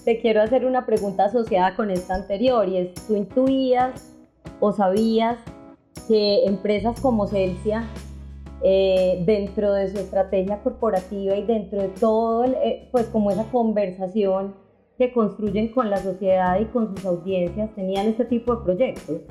Te 0.05 0.21
quiero 0.21 0.43
hacer 0.43 0.65
una 0.65 0.85
pregunta 0.85 1.27
asociada 1.27 1.77
con 1.77 1.91
esta 1.91 2.15
anterior 2.15 2.69
y 2.69 2.79
es, 2.79 2.95
¿tú 3.07 3.17
intuías 3.17 4.17
o 4.59 4.73
sabías 4.73 5.39
que 6.09 6.45
empresas 6.45 7.01
como 7.01 7.29
Celsia 7.29 7.87
eh, 8.63 9.23
dentro 9.25 9.73
de 9.73 9.89
su 9.89 9.99
estrategia 9.99 10.59
corporativa 10.63 11.37
y 11.37 11.45
dentro 11.45 11.81
de 11.81 11.89
todo, 11.89 12.45
eh, 12.45 12.89
pues 12.91 13.07
como 13.07 13.31
esa 13.31 13.45
conversación 13.45 14.55
que 15.01 15.15
construyen 15.15 15.69
con 15.69 15.89
la 15.89 15.97
sociedad 15.97 16.61
y 16.61 16.67
con 16.67 16.95
sus 16.95 17.07
audiencias 17.07 17.75
tenían 17.75 18.07
este 18.09 18.27
tipo 18.27 18.55
de 18.55 18.65
proyectos 18.65 19.23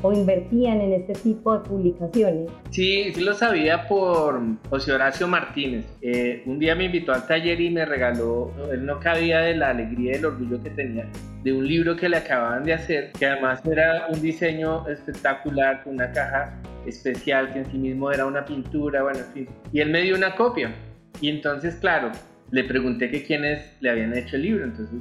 o 0.00 0.12
invertían 0.12 0.80
en 0.80 0.92
este 0.92 1.12
tipo 1.14 1.58
de 1.58 1.68
publicaciones? 1.68 2.48
Sí, 2.70 3.12
sí 3.12 3.20
lo 3.20 3.34
sabía 3.34 3.88
por 3.88 4.40
José 4.70 4.92
Horacio 4.92 5.26
Martínez. 5.26 5.86
Eh, 6.02 6.44
un 6.46 6.60
día 6.60 6.76
me 6.76 6.84
invitó 6.84 7.12
al 7.12 7.26
taller 7.26 7.60
y 7.60 7.68
me 7.68 7.84
regaló, 7.84 8.52
él 8.70 8.86
no 8.86 9.00
cabía 9.00 9.40
de 9.40 9.56
la 9.56 9.70
alegría 9.70 10.12
y 10.12 10.14
el 10.18 10.24
orgullo 10.24 10.62
que 10.62 10.70
tenía, 10.70 11.08
de 11.42 11.52
un 11.52 11.66
libro 11.66 11.96
que 11.96 12.08
le 12.08 12.18
acababan 12.18 12.62
de 12.62 12.74
hacer, 12.74 13.10
que 13.18 13.26
además 13.26 13.66
era 13.66 14.06
un 14.10 14.22
diseño 14.22 14.86
espectacular, 14.86 15.82
con 15.82 15.94
una 15.94 16.12
caja 16.12 16.54
especial 16.86 17.52
que 17.52 17.58
en 17.58 17.72
sí 17.72 17.76
mismo 17.76 18.12
era 18.12 18.24
una 18.24 18.44
pintura, 18.44 19.02
bueno, 19.02 19.18
en 19.18 19.32
fin. 19.32 19.48
Y 19.72 19.80
él 19.80 19.90
me 19.90 20.00
dio 20.02 20.14
una 20.14 20.36
copia. 20.36 20.72
Y 21.20 21.28
entonces, 21.28 21.74
claro, 21.74 22.12
le 22.50 22.64
pregunté 22.64 23.10
que 23.10 23.22
quiénes 23.22 23.76
le 23.80 23.90
habían 23.90 24.16
hecho 24.16 24.36
el 24.36 24.42
libro, 24.42 24.64
entonces 24.64 25.00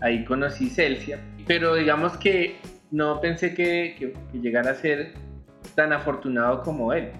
ahí 0.00 0.24
conocí 0.24 0.68
Celsia, 0.68 1.20
pero 1.46 1.74
digamos 1.74 2.16
que 2.16 2.56
no 2.90 3.20
pensé 3.20 3.54
que, 3.54 4.14
llegara 4.32 4.70
a 4.72 4.74
ser 4.74 5.12
tan 5.74 5.92
afortunado 5.92 6.62
como 6.62 6.92
él. 6.92 7.10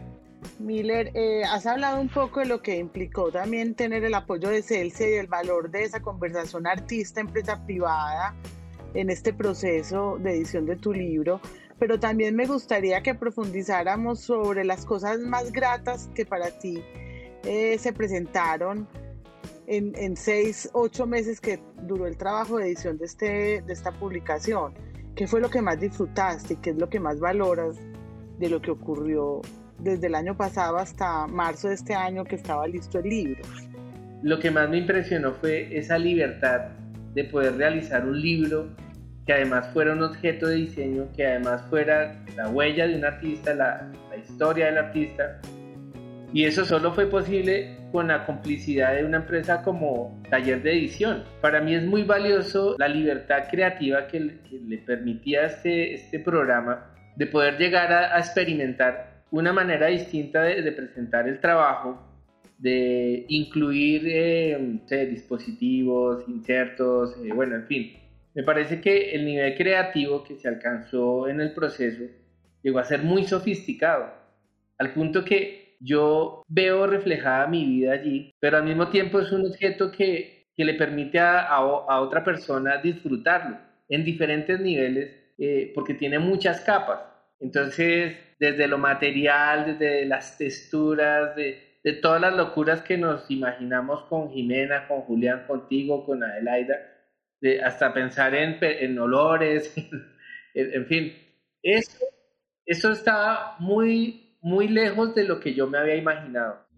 Miller, 0.59 1.11
eh, 1.15 1.43
has 1.45 1.67
hablado 1.67 2.01
un 2.01 2.09
poco 2.09 2.41
de 2.41 2.47
lo 2.47 2.63
que 2.63 2.77
implicó 2.77 3.31
también 3.31 3.75
tener 3.75 4.05
el 4.05 4.15
apoyo 4.15 4.49
de 4.49 4.63
Celsia 4.63 5.09
y 5.09 5.15
el 5.15 5.27
valor 5.27 5.71
de 5.71 5.83
esa 5.83 6.01
conversación 6.01 6.67
artista-empresa 6.67 7.65
privada 7.67 8.35
en 8.95 9.11
este 9.11 9.33
proceso 9.33 10.19
de 10.21 10.37
edición 10.37 10.65
de 10.65 10.77
tu 10.77 10.93
libro, 10.93 11.41
pero 11.79 12.01
también 12.01 12.35
me 12.35 12.47
gustaría 12.47 13.03
que 13.03 13.15
profundizáramos 13.15 14.21
sobre 14.21 14.65
las 14.65 14.87
cosas 14.87 15.19
más 15.21 15.53
gratas 15.53 16.09
que 16.15 16.25
para 16.25 16.51
ti 16.51 16.83
eh, 17.45 17.77
se 17.79 17.93
presentaron 17.93 18.89
en, 19.69 20.17
seis, 20.17 20.69
ocho 20.73 21.07
meses 21.07 21.41
que 21.41 21.61
duró 21.83 22.07
el 22.07 22.17
trabajo 22.17 22.57
de 22.57 22.67
edición 22.67 22.97
de, 22.99 23.05
este, 23.05 23.63
de 23.63 23.73
esta 23.73 23.93
publicación? 23.93 24.73
¿Qué 25.15 25.27
fue 25.27 25.41
lo 25.41 25.51
que 25.51 25.61
más 25.61 25.79
disfrutaste 25.79 26.55
y 26.55 26.57
qué 26.57 26.71
es 26.71 26.77
lo 26.77 26.89
que 26.89 27.01
más 27.01 27.21
valoras 27.21 27.77
de 28.39 28.49
lo 28.49 28.63
que 28.63 28.71
ocurrió 28.71 29.43
desde 29.79 30.07
el 30.07 30.15
año 30.15 30.37
pasado 30.37 30.79
hasta 30.79 31.27
marzo 31.27 31.69
de 31.69 31.75
este 31.75 31.95
año 31.95 32.25
que 32.25 32.37
estaba 32.37 32.67
listo 32.67 32.99
el 32.99 33.09
libro? 33.09 33.43
Lo 34.23 34.39
que 34.39 34.51
más 34.51 34.71
me 34.71 34.79
impresionó 34.79 35.33
fue 35.35 35.77
esa 35.77 35.99
libertad 35.99 36.69
de 37.15 37.25
poder 37.25 37.57
realizar 37.57 38.07
un 38.07 38.21
libro 38.21 38.75
que 39.27 39.35
además 39.35 39.69
fuera 39.75 39.93
un 39.93 40.03
objeto 40.03 40.47
de 40.47 40.57
diseño, 40.57 41.09
que 41.15 41.27
además 41.27 41.63
fuera 41.69 42.25
la 42.35 42.49
huella 42.49 42.87
de 42.87 42.97
un 42.97 43.05
artista, 43.05 43.55
la, 43.55 43.91
la 44.09 44.17
historia 44.17 44.67
del 44.67 44.79
artista. 44.79 45.41
Y 46.33 46.45
eso 46.45 46.65
solo 46.65 46.93
fue 46.93 47.07
posible 47.07 47.78
con 47.93 48.09
la 48.09 48.27
complicidad 48.27 48.95
de 48.95 49.05
una 49.05 49.19
empresa 49.19 49.63
como 49.63 50.21
Taller 50.31 50.63
de 50.63 50.73
Edición. 50.73 51.25
Para 51.41 51.61
mí 51.61 51.75
es 51.75 51.85
muy 51.85 52.03
valioso 52.03 52.77
la 52.79 52.89
libertad 52.89 53.45
creativa 53.51 54.07
que, 54.07 54.21
le 54.21 54.79
permitía 54.79 55.47
este, 55.47 55.95
este 55.95 56.19
programa 56.19 56.95
de 57.17 57.27
poder 57.27 57.59
llegar 57.59 57.93
a, 57.93 58.19
experimentar 58.19 59.23
una 59.31 59.53
manera 59.53 59.89
distinta 59.89 60.43
de, 60.43 60.73
presentar 60.73 61.29
el 61.29 61.41
trabajo, 61.41 62.01
de 62.59 63.25
incluir 63.29 64.03
eh, 64.07 65.07
dispositivos, 65.11 66.29
insertos, 66.29 67.17
eh, 67.25 67.33
bueno, 67.35 67.57
en 67.57 67.67
fin. 67.67 67.93
Me 68.35 68.43
parece 68.43 68.81
que 68.81 69.13
el 69.13 69.25
nivel 69.25 69.57
creativo 69.57 70.23
que 70.23 70.37
se 70.37 70.49
alcanzó 70.49 71.29
en 71.29 71.41
el 71.41 71.53
proceso 71.53 72.05
llegó 72.63 72.79
a 72.79 72.85
ser 72.85 73.03
muy 73.03 73.25
sofisticado, 73.25 74.13
al 74.79 74.93
punto 74.93 75.25
que 75.25 75.68
yo 75.81 76.43
veo 76.49 76.87
reflejada 76.87 77.47
mi 77.47 77.65
vida 77.65 77.93
allí, 77.93 78.35
pero 78.41 78.57
al 78.57 78.65
mismo 78.65 78.89
tiempo 78.89 79.21
es 79.21 79.31
un 79.33 79.47
objeto 79.47 79.91
que, 79.91 80.49
que 80.55 80.65
le 80.65 80.75
permite 80.75 81.19
a, 81.19 81.41
a, 81.43 82.01
otra 82.01 82.25
persona 82.25 82.79
disfrutarlo 82.79 83.59
en 83.89 84.05
diferentes 84.05 84.59
niveles 84.61 85.15
eh, 85.39 85.73
porque 85.75 85.95
tiene 85.95 86.19
muchas 86.19 86.61
capas. 86.63 87.01
Entonces, 87.41 88.17
desde 88.41 88.67
lo 88.67 88.79
material, 88.79 89.79
desde 89.79 90.05
las 90.05 90.37
texturas, 90.37 91.37
de, 91.37 91.79
de 91.85 91.93
todas 91.95 92.21
las 92.21 92.35
locuras 92.35 92.83
que 92.83 92.99
nos 92.99 93.31
imaginamos 93.31 94.05
con 94.05 94.31
Jimena, 94.31 94.89
con 94.89 95.03
Julián, 95.03 95.47
contigo, 95.47 96.05
con 96.05 96.25
Adelaida, 96.25 96.77
de, 97.41 97.63
hasta 97.63 97.95
pensar 97.95 98.35
en, 98.35 98.59
en 98.61 98.99
olores, 98.99 99.73
en, 100.55 100.75
en, 100.75 100.87
fin, 100.87 101.13
eso, 101.63 102.05
eso 102.67 102.91
está 102.91 103.55
muy 103.61 104.28
muy 104.41 104.69
lejos 104.69 105.15
de 105.15 105.25
lo 105.25 105.41
que 105.41 105.55
yo 105.55 105.67
me 105.67 105.79
había 105.79 105.97
imaginado. 105.97 106.69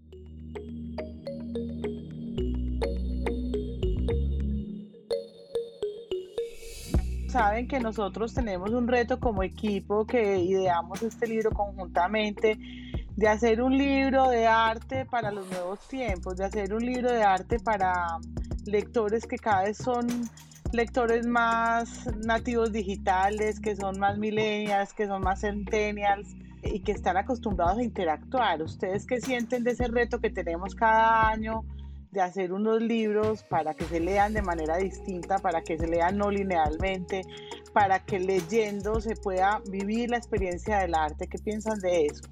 saben 7.31 7.69
que 7.69 7.79
nosotros 7.79 8.35
tenemos 8.35 8.71
un 8.71 8.88
reto 8.88 9.21
como 9.21 9.45
equipo 9.45 10.05
que 10.05 10.38
ideamos 10.38 11.00
este 11.02 11.29
libro 11.29 11.52
conjuntamente 11.52 12.59
de 13.17 13.29
hacer 13.29 13.62
un 13.62 13.79
libro 13.79 14.29
de 14.29 14.49
arte 14.49 15.07
para 15.07 15.31
los 15.31 15.49
nuevos 15.49 15.79
tiempos, 15.87 16.37
de 16.37 16.45
hacer 16.47 16.75
un 16.75 16.85
libro 16.85 17.12
de 17.12 17.23
arte 17.23 17.61
para 17.61 18.19
lectores 18.67 19.26
que 19.26 19.38
cada 19.38 19.62
vez 19.62 19.76
son 19.76 20.09
lectores 20.73 21.25
más 21.25 22.09
nativos 22.17 22.73
digitales, 22.73 23.61
que 23.61 23.76
son 23.76 23.99
más 24.00 24.19
millennials, 24.19 24.93
que 24.93 25.07
son 25.07 25.23
más 25.23 25.43
centennials 25.43 26.35
y 26.62 26.81
que 26.81 26.93
están 26.93 27.17
acostumbrados 27.17 27.79
a 27.79 27.83
interactuar. 27.83 28.62
¿Ustedes 28.62 29.07
qué 29.07 29.21
sienten 29.21 29.64
de 29.64 29.73
ese 29.73 29.88
reto 29.88 30.21
que 30.21 30.31
tenemos 30.31 30.75
cada 30.75 31.29
año 31.29 31.64
de 32.11 32.21
hacer 32.21 32.52
unos 32.52 32.83
libros 32.83 33.45
para 33.45 33.75
que 33.75 33.85
se 33.85 34.00
lean 34.00 34.33
de 34.33 34.43
manera 34.43 34.76
distinta, 34.76 35.38
para 35.38 35.62
que 35.62 35.79
se 35.79 35.87
lean 35.87 36.19
no 36.19 36.31
linealmente, 36.31 37.23
para 37.73 38.00
que 38.00 38.19
leyendo 38.19 39.00
se 39.00 39.14
pueda 39.14 39.62
vivir 39.71 40.11
la 40.11 40.17
experiencia 40.17 40.79
del 40.79 40.95
arte? 40.95 41.29
¿Qué 41.29 41.38
piensan 41.38 41.79
de 41.81 42.07
eso? 42.07 42.25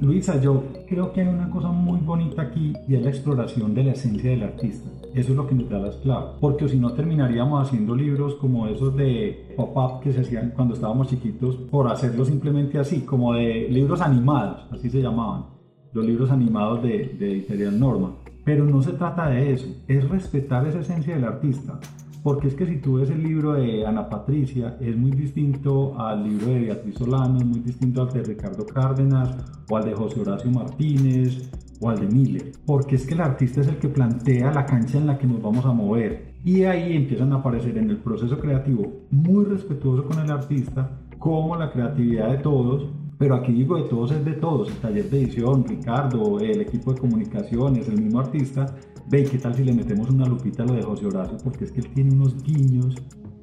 Luisa, 0.00 0.40
yo 0.40 0.64
creo 0.88 1.12
que 1.12 1.20
hay 1.20 1.28
una 1.28 1.48
cosa 1.48 1.68
muy 1.68 2.00
bonita 2.00 2.42
aquí 2.42 2.72
y 2.88 2.96
es 2.96 3.02
la 3.02 3.10
exploración 3.10 3.72
de 3.74 3.84
la 3.84 3.92
esencia 3.92 4.30
del 4.30 4.42
artista. 4.42 4.90
Eso 5.14 5.32
es 5.32 5.36
lo 5.36 5.46
que 5.46 5.54
nos 5.54 5.68
da 5.68 5.78
las 5.78 5.96
claves. 5.96 6.30
Porque 6.40 6.68
si 6.68 6.78
no 6.78 6.92
terminaríamos 6.92 7.66
haciendo 7.66 7.94
libros 7.94 8.34
como 8.36 8.66
esos 8.66 8.96
de 8.96 9.52
pop-up 9.56 10.00
que 10.00 10.12
se 10.12 10.20
hacían 10.20 10.52
cuando 10.56 10.74
estábamos 10.74 11.08
chiquitos 11.08 11.56
por 11.56 11.88
hacerlo 11.88 12.24
simplemente 12.24 12.78
así, 12.78 13.02
como 13.02 13.34
de 13.34 13.68
libros 13.68 14.00
animados, 14.00 14.66
así 14.70 14.88
se 14.88 15.02
llamaban. 15.02 15.46
Los 15.92 16.06
libros 16.06 16.30
animados 16.30 16.82
de, 16.82 17.14
de 17.18 17.32
Editorial 17.32 17.78
Norma. 17.78 18.14
Pero 18.44 18.64
no 18.64 18.82
se 18.82 18.92
trata 18.92 19.28
de 19.28 19.52
eso, 19.52 19.66
es 19.86 20.08
respetar 20.08 20.66
esa 20.66 20.80
esencia 20.80 21.14
del 21.14 21.24
artista. 21.24 21.78
Porque 22.22 22.46
es 22.46 22.54
que 22.54 22.66
si 22.66 22.76
tú 22.76 22.94
ves 22.94 23.10
el 23.10 23.22
libro 23.22 23.54
de 23.54 23.84
Ana 23.84 24.08
Patricia, 24.08 24.76
es 24.80 24.96
muy 24.96 25.10
distinto 25.10 25.98
al 25.98 26.22
libro 26.22 26.46
de 26.46 26.60
Beatriz 26.60 26.94
Solano, 26.94 27.38
es 27.38 27.44
muy 27.44 27.58
distinto 27.58 28.02
al 28.02 28.12
de 28.12 28.22
Ricardo 28.22 28.64
Cárdenas 28.64 29.36
o 29.68 29.76
al 29.76 29.84
de 29.84 29.92
José 29.92 30.20
Horacio 30.20 30.50
Martínez 30.50 31.50
o 31.80 31.90
al 31.90 31.98
de 31.98 32.06
Miller. 32.06 32.52
Porque 32.64 32.94
es 32.94 33.06
que 33.06 33.14
el 33.14 33.22
artista 33.22 33.60
es 33.60 33.66
el 33.66 33.78
que 33.78 33.88
plantea 33.88 34.52
la 34.52 34.64
cancha 34.64 34.98
en 34.98 35.08
la 35.08 35.18
que 35.18 35.26
nos 35.26 35.42
vamos 35.42 35.66
a 35.66 35.72
mover. 35.72 36.34
Y 36.44 36.62
ahí 36.62 36.94
empiezan 36.94 37.32
a 37.32 37.36
aparecer 37.36 37.76
en 37.76 37.90
el 37.90 37.96
proceso 37.96 38.38
creativo 38.38 39.00
muy 39.10 39.44
respetuoso 39.44 40.04
con 40.04 40.20
el 40.20 40.30
artista, 40.30 40.90
como 41.18 41.56
la 41.56 41.72
creatividad 41.72 42.30
de 42.30 42.38
todos, 42.38 42.86
pero 43.22 43.36
aquí 43.36 43.52
digo 43.52 43.76
de 43.76 43.84
todos 43.84 44.10
es 44.10 44.24
de 44.24 44.32
todos, 44.32 44.68
el 44.68 44.74
taller 44.78 45.08
de 45.08 45.22
edición, 45.22 45.64
Ricardo, 45.64 46.40
el 46.40 46.60
equipo 46.60 46.92
de 46.92 46.98
comunicaciones, 46.98 47.88
el 47.88 48.02
mismo 48.02 48.18
artista, 48.18 48.66
Ve, 49.08 49.22
¿qué 49.30 49.38
tal 49.38 49.54
si 49.54 49.62
le 49.62 49.72
metemos 49.72 50.10
una 50.10 50.26
lupita 50.26 50.64
a 50.64 50.66
lo 50.66 50.74
de 50.74 50.82
José 50.82 51.06
Horacio? 51.06 51.38
Porque 51.44 51.66
es 51.66 51.70
que 51.70 51.82
él 51.82 51.88
tiene 51.94 52.14
unos 52.14 52.42
guiños 52.42 52.96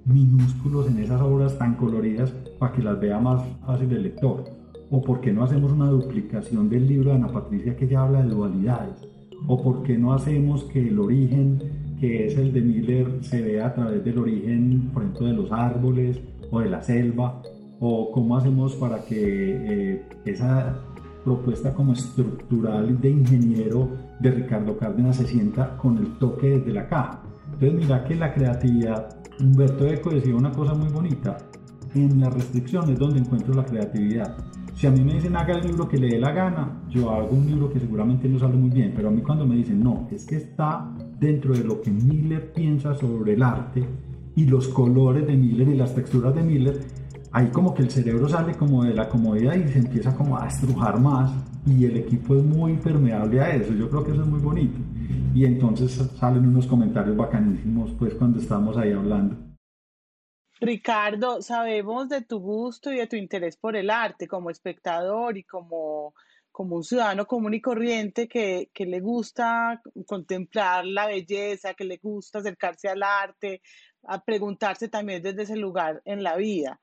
minúsculos 0.03 0.89
en 0.89 0.97
esas 0.97 1.21
obras 1.21 1.57
tan 1.57 1.75
coloridas 1.75 2.31
para 2.59 2.73
que 2.73 2.83
las 2.83 2.99
vea 2.99 3.21
más 3.21 3.41
fácil 3.65 3.89
el 3.93 4.03
lector. 4.03 4.43
O 4.91 5.01
por 5.01 5.21
qué 5.21 5.31
no 5.31 5.45
hacemos 5.45 5.71
una 5.71 5.89
duplicación 5.89 6.67
del 6.67 6.85
libro 6.85 7.11
de 7.11 7.15
Ana 7.15 7.27
Patricia 7.27 7.77
que 7.77 7.87
ya 7.87 8.03
habla 8.03 8.21
de 8.21 8.31
dualidades. 8.31 9.07
O 9.47 9.63
por 9.63 9.83
qué 9.83 9.97
no 9.97 10.11
hacemos 10.11 10.65
que 10.65 10.89
el 10.89 10.99
origen, 10.99 11.63
que 12.01 12.25
es 12.25 12.37
el 12.37 12.51
de 12.51 12.61
Miller, 12.61 13.19
se 13.21 13.41
vea 13.41 13.67
a 13.67 13.73
través 13.73 14.03
del 14.03 14.17
origen, 14.17 14.89
por 14.93 15.03
ejemplo, 15.03 15.27
de 15.27 15.33
los 15.33 15.49
árboles 15.53 16.19
o 16.51 16.59
de 16.59 16.69
la 16.69 16.81
selva. 16.81 17.41
O 17.79 18.11
cómo 18.11 18.37
hacemos 18.37 18.75
para 18.75 19.03
que 19.05 19.93
eh, 19.93 20.05
esa 20.25 20.77
propuesta 21.23 21.73
como 21.73 21.93
estructural 21.93 22.99
de 22.99 23.09
ingeniero 23.09 23.89
de 24.19 24.31
Ricardo 24.31 24.77
Cárdenas 24.77 25.17
se 25.17 25.27
sienta 25.27 25.77
con 25.77 25.97
el 25.97 26.17
toque 26.17 26.49
desde 26.49 26.73
la 26.73 26.87
caja. 26.87 27.21
Entonces 27.53 27.73
mira 27.73 28.03
que 28.05 28.15
la 28.15 28.33
creatividad, 28.33 29.17
Humberto 29.39 29.87
Eco 29.87 30.09
decía 30.11 30.35
una 30.35 30.51
cosa 30.51 30.73
muy 30.73 30.89
bonita, 30.89 31.37
en 31.95 32.19
las 32.19 32.33
restricciones 32.33 32.99
donde 32.99 33.19
encuentro 33.19 33.53
la 33.53 33.65
creatividad. 33.65 34.37
Si 34.75 34.87
a 34.87 34.91
mí 34.91 35.01
me 35.01 35.15
dicen 35.15 35.35
haga 35.35 35.55
el 35.55 35.67
libro 35.67 35.89
que 35.89 35.97
le 35.97 36.07
dé 36.07 36.19
la 36.19 36.31
gana, 36.31 36.83
yo 36.89 37.09
hago 37.11 37.31
un 37.31 37.45
libro 37.45 37.69
que 37.69 37.79
seguramente 37.79 38.29
no 38.29 38.39
sale 38.39 38.55
muy 38.55 38.69
bien, 38.69 38.93
pero 38.95 39.09
a 39.09 39.11
mí 39.11 39.21
cuando 39.21 39.45
me 39.45 39.55
dicen 39.55 39.83
no, 39.83 40.07
es 40.11 40.25
que 40.25 40.37
está 40.37 40.89
dentro 41.19 41.53
de 41.53 41.63
lo 41.63 41.81
que 41.81 41.91
Miller 41.91 42.53
piensa 42.53 42.95
sobre 42.95 43.33
el 43.33 43.43
arte 43.43 43.83
y 44.35 44.45
los 44.45 44.69
colores 44.69 45.27
de 45.27 45.35
Miller 45.35 45.67
y 45.67 45.75
las 45.75 45.93
texturas 45.93 46.33
de 46.33 46.43
Miller, 46.43 46.79
ahí 47.31 47.47
como 47.49 47.73
que 47.73 47.83
el 47.83 47.91
cerebro 47.91 48.27
sale 48.27 48.55
como 48.55 48.83
de 48.83 48.93
la 48.93 49.07
comodidad 49.07 49.55
y 49.55 49.67
se 49.71 49.79
empieza 49.79 50.15
como 50.15 50.37
a 50.37 50.47
estrujar 50.47 50.99
más 50.99 51.31
y 51.65 51.85
el 51.85 51.97
equipo 51.97 52.35
es 52.35 52.43
muy 52.43 52.77
permeable 52.77 53.41
a 53.41 53.55
eso, 53.55 53.73
yo 53.73 53.89
creo 53.89 54.03
que 54.03 54.11
eso 54.11 54.21
es 54.21 54.27
muy 54.27 54.39
bonito. 54.39 54.79
Y 55.33 55.45
entonces 55.45 55.91
salen 56.17 56.47
unos 56.47 56.65
comentarios 56.65 57.15
bacanísimos 57.15 57.91
pues 57.97 58.15
cuando 58.15 58.39
estamos 58.39 58.77
ahí 58.77 58.91
hablando. 58.91 59.37
Ricardo, 60.61 61.41
sabemos 61.41 62.09
de 62.09 62.21
tu 62.21 62.39
gusto 62.39 62.91
y 62.91 62.97
de 62.97 63.07
tu 63.07 63.15
interés 63.15 63.55
por 63.55 63.75
el 63.75 63.89
arte 63.89 64.27
como 64.27 64.49
espectador 64.49 65.37
y 65.37 65.43
como, 65.43 66.13
como 66.51 66.75
un 66.77 66.83
ciudadano 66.83 67.25
común 67.27 67.53
y 67.53 67.61
corriente 67.61 68.27
que, 68.27 68.69
que 68.73 68.85
le 68.85 68.99
gusta 68.99 69.81
contemplar 70.05 70.85
la 70.85 71.07
belleza, 71.07 71.75
que 71.75 71.85
le 71.85 71.97
gusta 71.97 72.39
acercarse 72.39 72.89
al 72.89 73.03
arte, 73.03 73.61
a 74.03 74.21
preguntarse 74.21 74.89
también 74.89 75.21
desde 75.21 75.43
ese 75.43 75.55
lugar 75.55 76.01
en 76.03 76.23
la 76.23 76.35
vida 76.35 76.79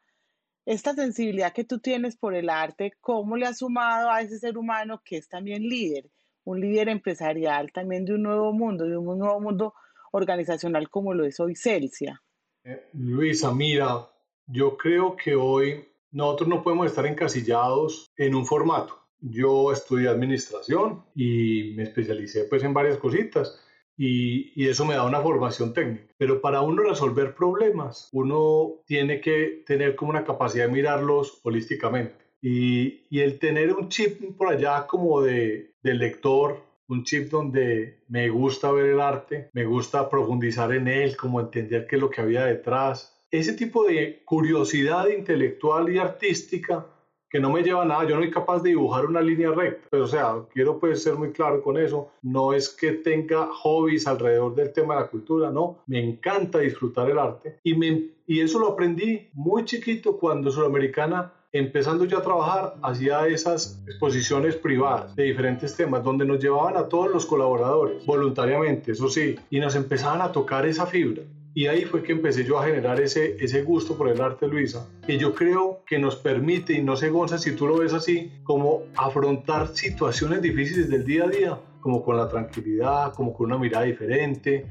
esta 0.66 0.94
sensibilidad 0.94 1.52
que 1.52 1.64
tú 1.64 1.78
tienes 1.78 2.16
por 2.16 2.34
el 2.34 2.50
arte, 2.50 2.92
¿cómo 3.00 3.36
le 3.36 3.46
has 3.46 3.58
sumado 3.58 4.10
a 4.10 4.20
ese 4.20 4.38
ser 4.38 4.58
humano 4.58 5.00
que 5.04 5.16
es 5.16 5.28
también 5.28 5.62
líder, 5.62 6.10
un 6.44 6.60
líder 6.60 6.88
empresarial 6.88 7.70
también 7.72 8.04
de 8.04 8.14
un 8.14 8.24
nuevo 8.24 8.52
mundo, 8.52 8.84
de 8.84 8.96
un 8.96 9.18
nuevo 9.18 9.40
mundo 9.40 9.74
organizacional 10.10 10.90
como 10.90 11.14
lo 11.14 11.24
es 11.24 11.38
hoy 11.38 11.54
Celsia? 11.54 12.20
Eh, 12.64 12.88
Luisa, 12.94 13.52
mira, 13.52 14.08
yo 14.46 14.76
creo 14.76 15.16
que 15.16 15.36
hoy 15.36 15.86
nosotros 16.10 16.48
no 16.48 16.62
podemos 16.64 16.86
estar 16.86 17.06
encasillados 17.06 18.10
en 18.16 18.34
un 18.34 18.44
formato. 18.44 18.98
Yo 19.20 19.70
estudié 19.72 20.08
administración 20.08 21.04
y 21.14 21.74
me 21.76 21.84
especialicé 21.84 22.44
pues 22.44 22.64
en 22.64 22.74
varias 22.74 22.98
cositas 22.98 23.62
y, 23.96 24.66
eso 24.66 24.84
me 24.84 24.94
da 24.94 25.04
una 25.04 25.20
formación 25.20 25.72
técnica. 25.72 26.12
Pero 26.18 26.40
para 26.40 26.60
uno 26.60 26.82
resolver 26.82 27.34
problemas, 27.34 28.08
uno 28.12 28.82
tiene 28.86 29.20
que 29.20 29.62
tener 29.66 29.96
como 29.96 30.10
una 30.10 30.24
capacidad 30.24 30.66
de 30.66 30.72
mirarlos 30.72 31.40
holísticamente. 31.42 32.24
Y, 32.42 33.06
y 33.10 33.20
el 33.20 33.38
tener 33.38 33.72
un 33.72 33.88
chip 33.88 34.20
por 34.36 34.48
allá 34.48 34.86
como 34.86 35.22
de, 35.22 35.74
de 35.82 35.94
lector, 35.94 36.62
un 36.88 37.04
chip 37.04 37.30
donde 37.30 38.04
me 38.08 38.28
gusta 38.28 38.70
ver 38.70 38.86
el 38.86 39.00
arte, 39.00 39.50
me 39.52 39.64
gusta 39.64 40.08
profundizar 40.08 40.72
en 40.72 40.88
él, 40.88 41.16
como 41.16 41.40
entender 41.40 41.86
qué 41.86 41.96
es 41.96 42.02
lo 42.02 42.10
que 42.10 42.20
había 42.20 42.44
detrás. 42.44 43.16
Ese 43.30 43.54
tipo 43.54 43.84
de 43.84 44.22
curiosidad 44.24 45.08
intelectual 45.08 45.92
y 45.92 45.98
artística 45.98 46.86
que 47.28 47.40
no 47.40 47.50
me 47.50 47.62
lleva 47.62 47.82
a 47.82 47.86
nada, 47.86 48.06
yo 48.06 48.16
no 48.16 48.22
soy 48.22 48.30
capaz 48.30 48.62
de 48.62 48.70
dibujar 48.70 49.06
una 49.06 49.20
línea 49.20 49.50
recta, 49.50 49.88
pero 49.90 50.04
o 50.04 50.08
sea, 50.08 50.34
quiero 50.52 50.78
pues 50.78 51.02
ser 51.02 51.14
muy 51.14 51.32
claro 51.32 51.62
con 51.62 51.78
eso, 51.78 52.10
no 52.22 52.52
es 52.52 52.68
que 52.68 52.92
tenga 52.92 53.46
hobbies 53.46 54.06
alrededor 54.06 54.54
del 54.54 54.72
tema 54.72 54.94
de 54.94 55.00
la 55.00 55.08
cultura, 55.08 55.50
no, 55.50 55.78
me 55.86 56.02
encanta 56.02 56.60
disfrutar 56.60 57.10
el 57.10 57.18
arte. 57.18 57.58
Y, 57.62 57.74
me, 57.74 58.10
y 58.26 58.40
eso 58.40 58.58
lo 58.58 58.68
aprendí 58.68 59.28
muy 59.34 59.64
chiquito 59.64 60.16
cuando 60.18 60.50
Sudamericana 60.50 61.32
empezando 61.52 62.04
ya 62.04 62.18
a 62.18 62.22
trabajar, 62.22 62.74
hacía 62.82 63.26
esas 63.26 63.82
exposiciones 63.86 64.56
privadas 64.56 65.14
de 65.16 65.24
diferentes 65.24 65.74
temas 65.76 66.02
donde 66.02 66.24
nos 66.24 66.42
llevaban 66.42 66.76
a 66.76 66.88
todos 66.88 67.10
los 67.10 67.26
colaboradores 67.26 68.04
voluntariamente, 68.04 68.92
eso 68.92 69.08
sí, 69.08 69.36
y 69.50 69.60
nos 69.60 69.74
empezaban 69.74 70.20
a 70.20 70.32
tocar 70.32 70.66
esa 70.66 70.86
fibra. 70.86 71.22
Y 71.56 71.68
ahí 71.68 71.86
fue 71.86 72.02
que 72.02 72.12
empecé 72.12 72.44
yo 72.44 72.58
a 72.58 72.66
generar 72.66 73.00
ese, 73.00 73.38
ese 73.40 73.62
gusto 73.62 73.96
por 73.96 74.10
el 74.10 74.20
arte, 74.20 74.46
Luisa, 74.46 74.90
que 75.06 75.16
yo 75.16 75.34
creo 75.34 75.80
que 75.86 75.98
nos 75.98 76.16
permite, 76.16 76.74
y 76.74 76.82
no 76.82 76.96
sé, 76.96 77.08
Gonza, 77.08 77.38
si 77.38 77.52
tú 77.52 77.66
lo 77.66 77.78
ves 77.78 77.94
así, 77.94 78.30
como 78.44 78.82
afrontar 78.94 79.68
situaciones 79.68 80.42
difíciles 80.42 80.90
del 80.90 81.06
día 81.06 81.24
a 81.24 81.28
día, 81.28 81.58
como 81.80 82.04
con 82.04 82.18
la 82.18 82.28
tranquilidad, 82.28 83.14
como 83.14 83.32
con 83.32 83.46
una 83.46 83.56
mirada 83.56 83.86
diferente. 83.86 84.66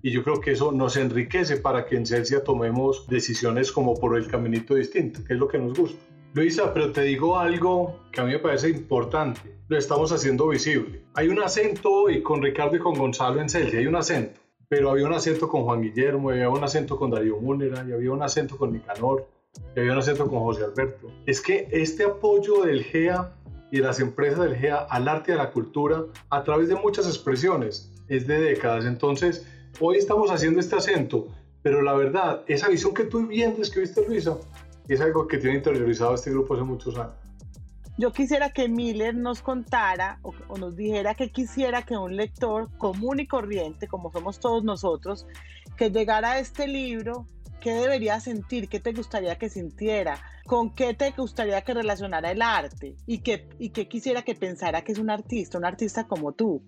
Y 0.00 0.12
yo 0.12 0.22
creo 0.22 0.40
que 0.40 0.52
eso 0.52 0.70
nos 0.70 0.96
enriquece 0.96 1.56
para 1.56 1.84
que 1.84 1.96
en 1.96 2.06
Celsia 2.06 2.44
tomemos 2.44 3.08
decisiones 3.08 3.72
como 3.72 3.96
por 3.96 4.16
el 4.16 4.28
caminito 4.28 4.76
distinto, 4.76 5.24
que 5.24 5.32
es 5.32 5.40
lo 5.40 5.48
que 5.48 5.58
nos 5.58 5.76
gusta. 5.76 6.00
Luisa, 6.34 6.72
pero 6.72 6.92
te 6.92 7.02
digo 7.02 7.36
algo 7.36 7.98
que 8.12 8.20
a 8.20 8.24
mí 8.24 8.30
me 8.30 8.38
parece 8.38 8.68
importante. 8.68 9.40
Lo 9.66 9.76
estamos 9.76 10.12
haciendo 10.12 10.46
visible. 10.46 11.02
Hay 11.14 11.26
un 11.26 11.42
acento, 11.42 12.08
y 12.08 12.22
con 12.22 12.40
Ricardo 12.40 12.76
y 12.76 12.78
con 12.78 12.94
Gonzalo 12.94 13.40
en 13.40 13.48
Celsia 13.48 13.80
hay 13.80 13.88
un 13.88 13.96
acento 13.96 14.38
pero 14.68 14.90
había 14.90 15.06
un 15.06 15.14
acento 15.14 15.48
con 15.48 15.64
Juan 15.64 15.80
Guillermo, 15.80 16.30
había 16.30 16.50
un 16.50 16.62
acento 16.62 16.98
con 16.98 17.10
Darío 17.10 17.38
Múnera, 17.38 17.84
y 17.88 17.92
había 17.92 18.12
un 18.12 18.22
acento 18.22 18.56
con 18.56 18.72
Nicanor, 18.72 19.26
y 19.74 19.80
había 19.80 19.92
un 19.92 19.98
acento 19.98 20.28
con 20.28 20.40
José 20.40 20.64
Alberto. 20.64 21.10
Es 21.26 21.40
que 21.40 21.68
este 21.70 22.04
apoyo 22.04 22.62
del 22.62 22.84
GEA 22.84 23.32
y 23.70 23.78
de 23.78 23.84
las 23.84 24.00
empresas 24.00 24.40
del 24.40 24.56
GEA 24.56 24.76
al 24.76 25.08
arte 25.08 25.32
y 25.32 25.34
a 25.34 25.38
la 25.38 25.50
cultura 25.50 26.04
a 26.30 26.44
través 26.44 26.68
de 26.68 26.74
muchas 26.74 27.06
expresiones 27.06 27.92
es 28.08 28.26
de 28.26 28.40
décadas. 28.40 28.84
Entonces, 28.84 29.46
hoy 29.80 29.96
estamos 29.96 30.30
haciendo 30.30 30.60
este 30.60 30.76
acento, 30.76 31.28
pero 31.62 31.82
la 31.82 31.94
verdad, 31.94 32.42
esa 32.46 32.68
visión 32.68 32.94
que 32.94 33.04
tú 33.04 33.26
bien 33.26 33.56
describiste, 33.56 34.06
Luisa, 34.06 34.36
es 34.86 35.00
algo 35.00 35.26
que 35.26 35.38
tiene 35.38 35.56
interiorizado 35.56 36.14
este 36.14 36.30
grupo 36.30 36.54
hace 36.54 36.62
muchos 36.62 36.96
años. 36.96 37.27
Yo 37.98 38.12
quisiera 38.12 38.50
que 38.50 38.68
Miller 38.68 39.14
nos 39.14 39.42
contara 39.42 40.20
o, 40.22 40.32
nos 40.56 40.76
dijera 40.76 41.14
que 41.14 41.30
quisiera 41.30 41.82
que 41.82 41.96
un 41.96 42.16
lector 42.16 42.70
común 42.78 43.18
y 43.18 43.26
corriente, 43.26 43.88
como 43.88 44.12
somos 44.12 44.38
todos 44.38 44.62
nosotros, 44.62 45.26
que 45.76 45.90
llegara 45.90 46.32
a 46.32 46.38
este 46.38 46.68
libro 46.68 47.26
¿Qué 47.60 47.72
debería 47.72 48.20
sentir? 48.20 48.68
¿Qué 48.68 48.78
te 48.78 48.92
gustaría 48.92 49.34
que 49.36 49.48
sintiera? 49.48 50.18
¿Con 50.46 50.74
qué 50.74 50.94
te 50.94 51.10
gustaría 51.10 51.60
que 51.62 51.74
relacionara 51.74 52.30
el 52.30 52.40
arte? 52.40 52.94
¿Y 53.06 53.18
qué, 53.18 53.48
y 53.58 53.70
qué 53.70 53.88
quisiera 53.88 54.22
que 54.22 54.34
pensara 54.34 54.82
que 54.82 54.92
es 54.92 54.98
un 54.98 55.10
artista, 55.10 55.58
un 55.58 55.64
artista 55.64 56.06
como 56.06 56.32
tú? 56.32 56.62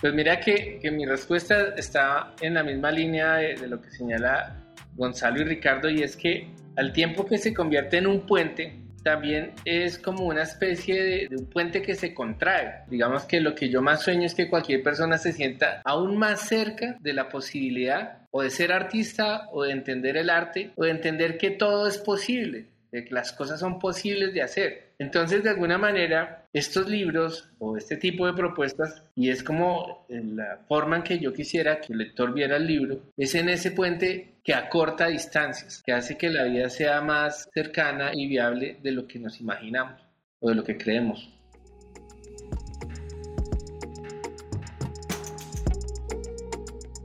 Pues 0.00 0.12
mira 0.12 0.38
que, 0.40 0.78
que 0.80 0.90
mi 0.90 1.06
respuesta 1.06 1.74
está 1.76 2.34
en 2.42 2.54
la 2.54 2.62
misma 2.62 2.90
línea 2.90 3.36
de, 3.36 3.54
de 3.54 3.66
lo 3.66 3.80
que 3.80 3.90
señala 3.90 4.62
Gonzalo 4.94 5.40
y 5.40 5.44
Ricardo 5.44 5.88
y 5.88 6.02
es 6.02 6.16
que 6.16 6.50
al 6.76 6.92
tiempo 6.92 7.24
que 7.24 7.38
se 7.38 7.54
convierte 7.54 7.96
en 7.96 8.06
un 8.06 8.26
puente, 8.26 8.78
también 9.02 9.52
es 9.64 9.98
como 9.98 10.24
una 10.24 10.42
especie 10.42 11.02
de, 11.02 11.36
un 11.36 11.46
puente 11.46 11.82
que 11.82 11.94
se 11.94 12.14
contrae. 12.14 12.84
Digamos 12.88 13.24
que 13.24 13.40
lo 13.40 13.54
que 13.54 13.68
yo 13.68 13.82
más 13.82 14.02
sueño 14.02 14.26
es 14.26 14.34
que 14.34 14.48
cualquier 14.48 14.82
persona 14.82 15.18
se 15.18 15.32
sienta 15.32 15.82
aún 15.84 16.16
más 16.16 16.48
cerca 16.48 16.96
de 17.00 17.12
la 17.12 17.28
posibilidad 17.28 18.26
o 18.30 18.42
de 18.42 18.50
ser 18.50 18.72
artista 18.72 19.48
o 19.52 19.64
de 19.64 19.72
entender 19.72 20.16
el 20.16 20.30
arte 20.30 20.72
o 20.76 20.84
de 20.84 20.90
entender 20.90 21.38
que 21.38 21.50
todo 21.50 21.86
es 21.86 21.98
posible, 21.98 22.66
de 22.92 23.04
que 23.04 23.14
las 23.14 23.32
cosas 23.32 23.60
son 23.60 23.78
posibles 23.78 24.34
de 24.34 24.42
hacer. 24.42 24.89
Entonces, 25.00 25.42
de 25.42 25.48
alguna 25.48 25.78
manera, 25.78 26.44
estos 26.52 26.86
libros 26.86 27.48
o 27.58 27.74
este 27.78 27.96
tipo 27.96 28.26
de 28.26 28.34
propuestas, 28.34 29.02
y 29.16 29.30
es 29.30 29.42
como 29.42 30.04
la 30.10 30.58
forma 30.68 30.96
en 30.96 31.02
que 31.02 31.18
yo 31.18 31.32
quisiera 31.32 31.80
que 31.80 31.94
el 31.94 32.00
lector 32.00 32.34
viera 32.34 32.58
el 32.58 32.66
libro, 32.66 33.00
es 33.16 33.34
en 33.34 33.48
ese 33.48 33.70
puente 33.70 34.34
que 34.44 34.52
acorta 34.52 35.06
distancias, 35.06 35.82
que 35.86 35.94
hace 35.94 36.18
que 36.18 36.28
la 36.28 36.44
vida 36.44 36.68
sea 36.68 37.00
más 37.00 37.48
cercana 37.54 38.10
y 38.12 38.28
viable 38.28 38.76
de 38.82 38.92
lo 38.92 39.06
que 39.06 39.18
nos 39.18 39.40
imaginamos 39.40 40.02
o 40.38 40.50
de 40.50 40.54
lo 40.54 40.64
que 40.64 40.76
creemos. 40.76 41.30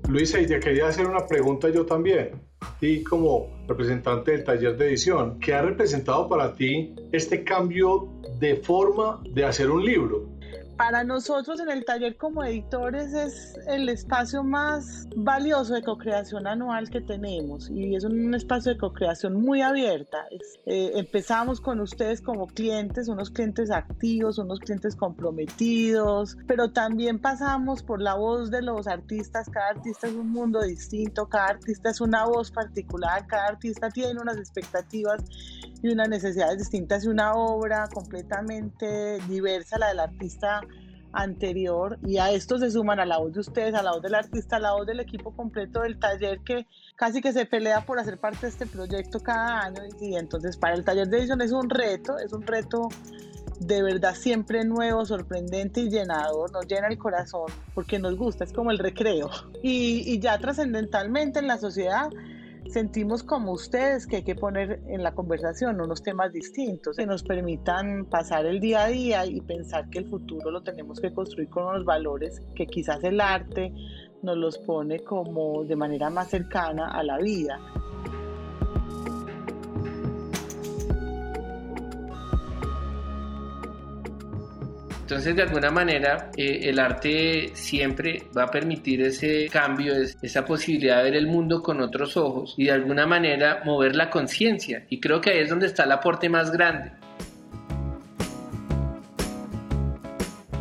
Luisa, 0.09 0.41
y 0.41 0.47
quería 0.47 0.89
hacer 0.89 1.07
una 1.07 1.25
pregunta 1.25 1.69
yo 1.69 1.85
también. 1.85 2.44
Como 3.09 3.47
representante 3.67 4.31
del 4.31 4.43
taller 4.43 4.77
de 4.77 4.87
edición, 4.87 5.39
¿qué 5.39 5.53
ha 5.55 5.61
representado 5.63 6.29
para 6.29 6.53
ti 6.53 6.93
este 7.11 7.43
cambio 7.43 8.07
de 8.39 8.57
forma 8.57 9.23
de 9.31 9.43
hacer 9.43 9.71
un 9.71 9.83
libro? 9.83 10.34
Para 10.77 11.05
nosotros 11.05 11.61
en 11.61 11.69
el 11.69 11.85
taller 11.85 12.17
como 12.17 12.43
editores 12.43 13.13
es 13.13 13.57
el 13.67 13.87
espacio 13.87 14.43
más 14.43 15.07
valioso 15.15 15.73
de 15.73 15.81
co-creación 15.81 16.47
anual 16.47 16.89
que 16.89 16.99
tenemos 16.99 17.69
y 17.69 17.95
es 17.95 18.03
un 18.03 18.35
espacio 18.35 18.73
de 18.73 18.77
co-creación 18.77 19.41
muy 19.41 19.61
abierta. 19.61 20.25
Eh, 20.65 20.91
empezamos 20.95 21.61
con 21.61 21.79
ustedes 21.79 22.21
como 22.21 22.47
clientes, 22.47 23.07
unos 23.07 23.29
clientes 23.29 23.71
activos, 23.71 24.37
unos 24.37 24.59
clientes 24.59 24.97
comprometidos, 24.97 26.37
pero 26.45 26.69
también 26.71 27.19
pasamos 27.19 27.81
por 27.81 28.01
la 28.01 28.15
voz 28.15 28.51
de 28.51 28.61
los 28.61 28.85
artistas. 28.85 29.49
Cada 29.49 29.69
artista 29.69 30.07
es 30.07 30.13
un 30.13 30.29
mundo 30.29 30.61
distinto, 30.61 31.29
cada 31.29 31.47
artista 31.47 31.89
es 31.89 32.01
una 32.01 32.25
voz 32.25 32.51
particular, 32.51 33.25
cada 33.27 33.47
artista 33.47 33.89
tiene 33.91 34.19
unas 34.19 34.37
expectativas 34.37 35.23
y 35.81 35.89
unas 35.89 36.09
necesidades 36.09 36.57
distintas 36.57 37.05
y 37.05 37.07
una 37.07 37.33
obra 37.33 37.87
completamente 37.93 39.19
diversa, 39.29 39.77
la 39.77 39.89
del 39.89 39.99
artista 39.99 40.61
anterior 41.15 41.97
y 42.05 42.17
a 42.17 42.31
esto 42.31 42.57
se 42.57 42.69
suman 42.69 42.99
a 42.99 43.05
la 43.05 43.17
voz 43.17 43.33
de 43.33 43.39
ustedes, 43.39 43.73
a 43.73 43.81
la 43.81 43.93
voz 43.93 44.01
del 44.01 44.15
artista, 44.15 44.57
a 44.57 44.59
la 44.59 44.73
voz 44.73 44.85
del 44.85 44.99
equipo 44.99 45.35
completo 45.35 45.81
del 45.81 45.97
taller 45.97 46.39
que 46.41 46.67
casi 46.95 47.21
que 47.21 47.33
se 47.33 47.45
pelea 47.45 47.85
por 47.85 47.99
hacer 47.99 48.19
parte 48.19 48.41
de 48.41 48.49
este 48.49 48.65
proyecto 48.65 49.19
cada 49.19 49.61
año 49.61 49.81
y 49.99 50.15
entonces 50.15 50.57
para 50.57 50.75
el 50.75 50.83
taller 50.83 51.07
de 51.07 51.19
edición 51.19 51.41
es 51.41 51.51
un 51.51 51.69
reto, 51.69 52.17
es 52.19 52.33
un 52.33 52.45
reto 52.45 52.89
de 53.59 53.81
verdad 53.81 54.15
siempre 54.15 54.65
nuevo, 54.65 55.05
sorprendente 55.05 55.81
y 55.81 55.89
llenador, 55.89 56.51
nos 56.51 56.67
llena 56.67 56.87
el 56.87 56.97
corazón 56.97 57.51
porque 57.73 57.99
nos 57.99 58.15
gusta, 58.17 58.43
es 58.43 58.51
como 58.51 58.71
el 58.71 58.77
recreo. 58.77 59.29
Y, 59.63 60.03
y 60.05 60.19
ya 60.19 60.37
trascendentalmente 60.37 61.39
en 61.39 61.47
la 61.47 61.57
sociedad 61.57 62.09
sentimos 62.75 63.23
como 63.23 63.53
ustedes 63.53 64.05
que 64.05 64.17
hay 64.17 64.23
que 64.23 64.35
poner 64.35 64.81
en 64.89 65.01
la 65.01 65.13
conversación 65.13 65.79
unos 65.79 66.03
temas 66.03 66.33
distintos 66.33 66.97
que 66.97 67.05
nos 67.05 67.23
permitan 67.23 68.03
pasar 68.03 68.45
el 68.45 68.59
día 68.59 68.83
a 68.83 68.87
día 68.87 69.25
y 69.25 69.39
pensar 69.39 69.89
que 69.89 69.99
el 69.99 70.09
futuro 70.09 70.51
lo 70.51 70.61
tenemos 70.61 70.99
que 70.99 71.13
construir 71.13 71.47
con 71.49 71.67
unos 71.67 71.85
valores 71.85 72.41
que 72.53 72.67
quizás 72.67 73.01
el 73.05 73.21
arte 73.21 73.73
nos 74.23 74.35
los 74.35 74.57
pone 74.57 74.99
como 75.05 75.63
de 75.63 75.77
manera 75.77 76.09
más 76.09 76.27
cercana 76.27 76.91
a 76.91 77.01
la 77.01 77.17
vida. 77.17 77.57
Entonces, 85.05 85.35
de 85.35 85.43
alguna 85.43 85.69
manera, 85.69 86.31
eh, 86.35 86.61
el 86.63 86.79
arte 86.79 87.51
siempre 87.53 88.23
va 88.35 88.45
a 88.45 88.47
permitir 88.47 89.03
ese 89.03 89.47
cambio, 89.49 89.93
esa 89.93 90.43
posibilidad 90.43 90.97
de 90.97 91.03
ver 91.03 91.15
el 91.15 91.27
mundo 91.27 91.61
con 91.61 91.79
otros 91.79 92.17
ojos 92.17 92.55
y 92.57 92.65
de 92.65 92.71
alguna 92.71 93.05
manera 93.05 93.61
mover 93.65 93.95
la 93.95 94.09
conciencia. 94.09 94.83
Y 94.89 94.99
creo 94.99 95.21
que 95.21 95.29
ahí 95.29 95.41
es 95.41 95.49
donde 95.51 95.67
está 95.67 95.83
el 95.83 95.91
aporte 95.91 96.27
más 96.27 96.51
grande. 96.51 96.91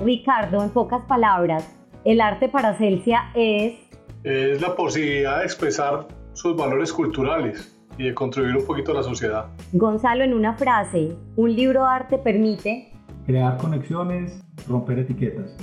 Ricardo, 0.04 0.62
en 0.62 0.68
pocas 0.68 1.02
palabras, 1.06 1.66
el 2.04 2.20
arte 2.20 2.50
para 2.50 2.76
Celsia 2.76 3.30
es... 3.34 3.72
Es 4.24 4.60
la 4.60 4.76
posibilidad 4.76 5.38
de 5.38 5.44
expresar 5.44 6.06
sus 6.34 6.54
valores 6.54 6.92
culturales 6.92 7.74
y 7.96 8.08
de 8.08 8.12
contribuir 8.12 8.58
un 8.58 8.66
poquito 8.66 8.92
a 8.92 8.96
la 8.96 9.02
sociedad. 9.02 9.46
Gonzalo, 9.72 10.22
en 10.22 10.34
una 10.34 10.52
frase, 10.52 11.16
un 11.36 11.56
libro 11.56 11.84
de 11.84 11.88
arte 11.88 12.18
permite 12.18 12.90
crear 13.26 13.56
conexiones, 13.58 14.42
romper 14.68 15.00
etiquetas. 15.00 15.56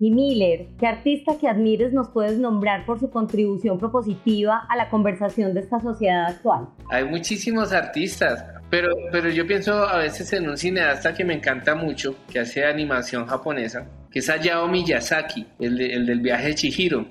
Y 0.00 0.10
Miller, 0.10 0.66
¿qué 0.78 0.86
artista 0.86 1.38
que 1.38 1.48
admires 1.48 1.92
nos 1.92 2.08
puedes 2.08 2.38
nombrar 2.38 2.84
por 2.84 2.98
su 2.98 3.10
contribución 3.10 3.78
propositiva 3.78 4.66
a 4.68 4.76
la 4.76 4.90
conversación 4.90 5.54
de 5.54 5.60
esta 5.60 5.80
sociedad 5.80 6.26
actual? 6.26 6.68
Hay 6.90 7.04
muchísimos 7.04 7.72
artistas, 7.72 8.44
pero, 8.70 8.88
pero 9.12 9.30
yo 9.30 9.46
pienso 9.46 9.72
a 9.72 9.98
veces 9.98 10.32
en 10.32 10.48
un 10.48 10.56
cineasta 10.56 11.14
que 11.14 11.24
me 11.24 11.34
encanta 11.34 11.74
mucho, 11.74 12.16
que 12.30 12.40
hace 12.40 12.64
animación 12.64 13.26
japonesa, 13.26 13.88
que 14.10 14.18
es 14.18 14.28
Hayao 14.28 14.68
Miyazaki, 14.68 15.46
el, 15.60 15.78
de, 15.78 15.94
el 15.94 16.06
del 16.06 16.20
viaje 16.20 16.48
de 16.48 16.54
Chihiro. 16.54 17.06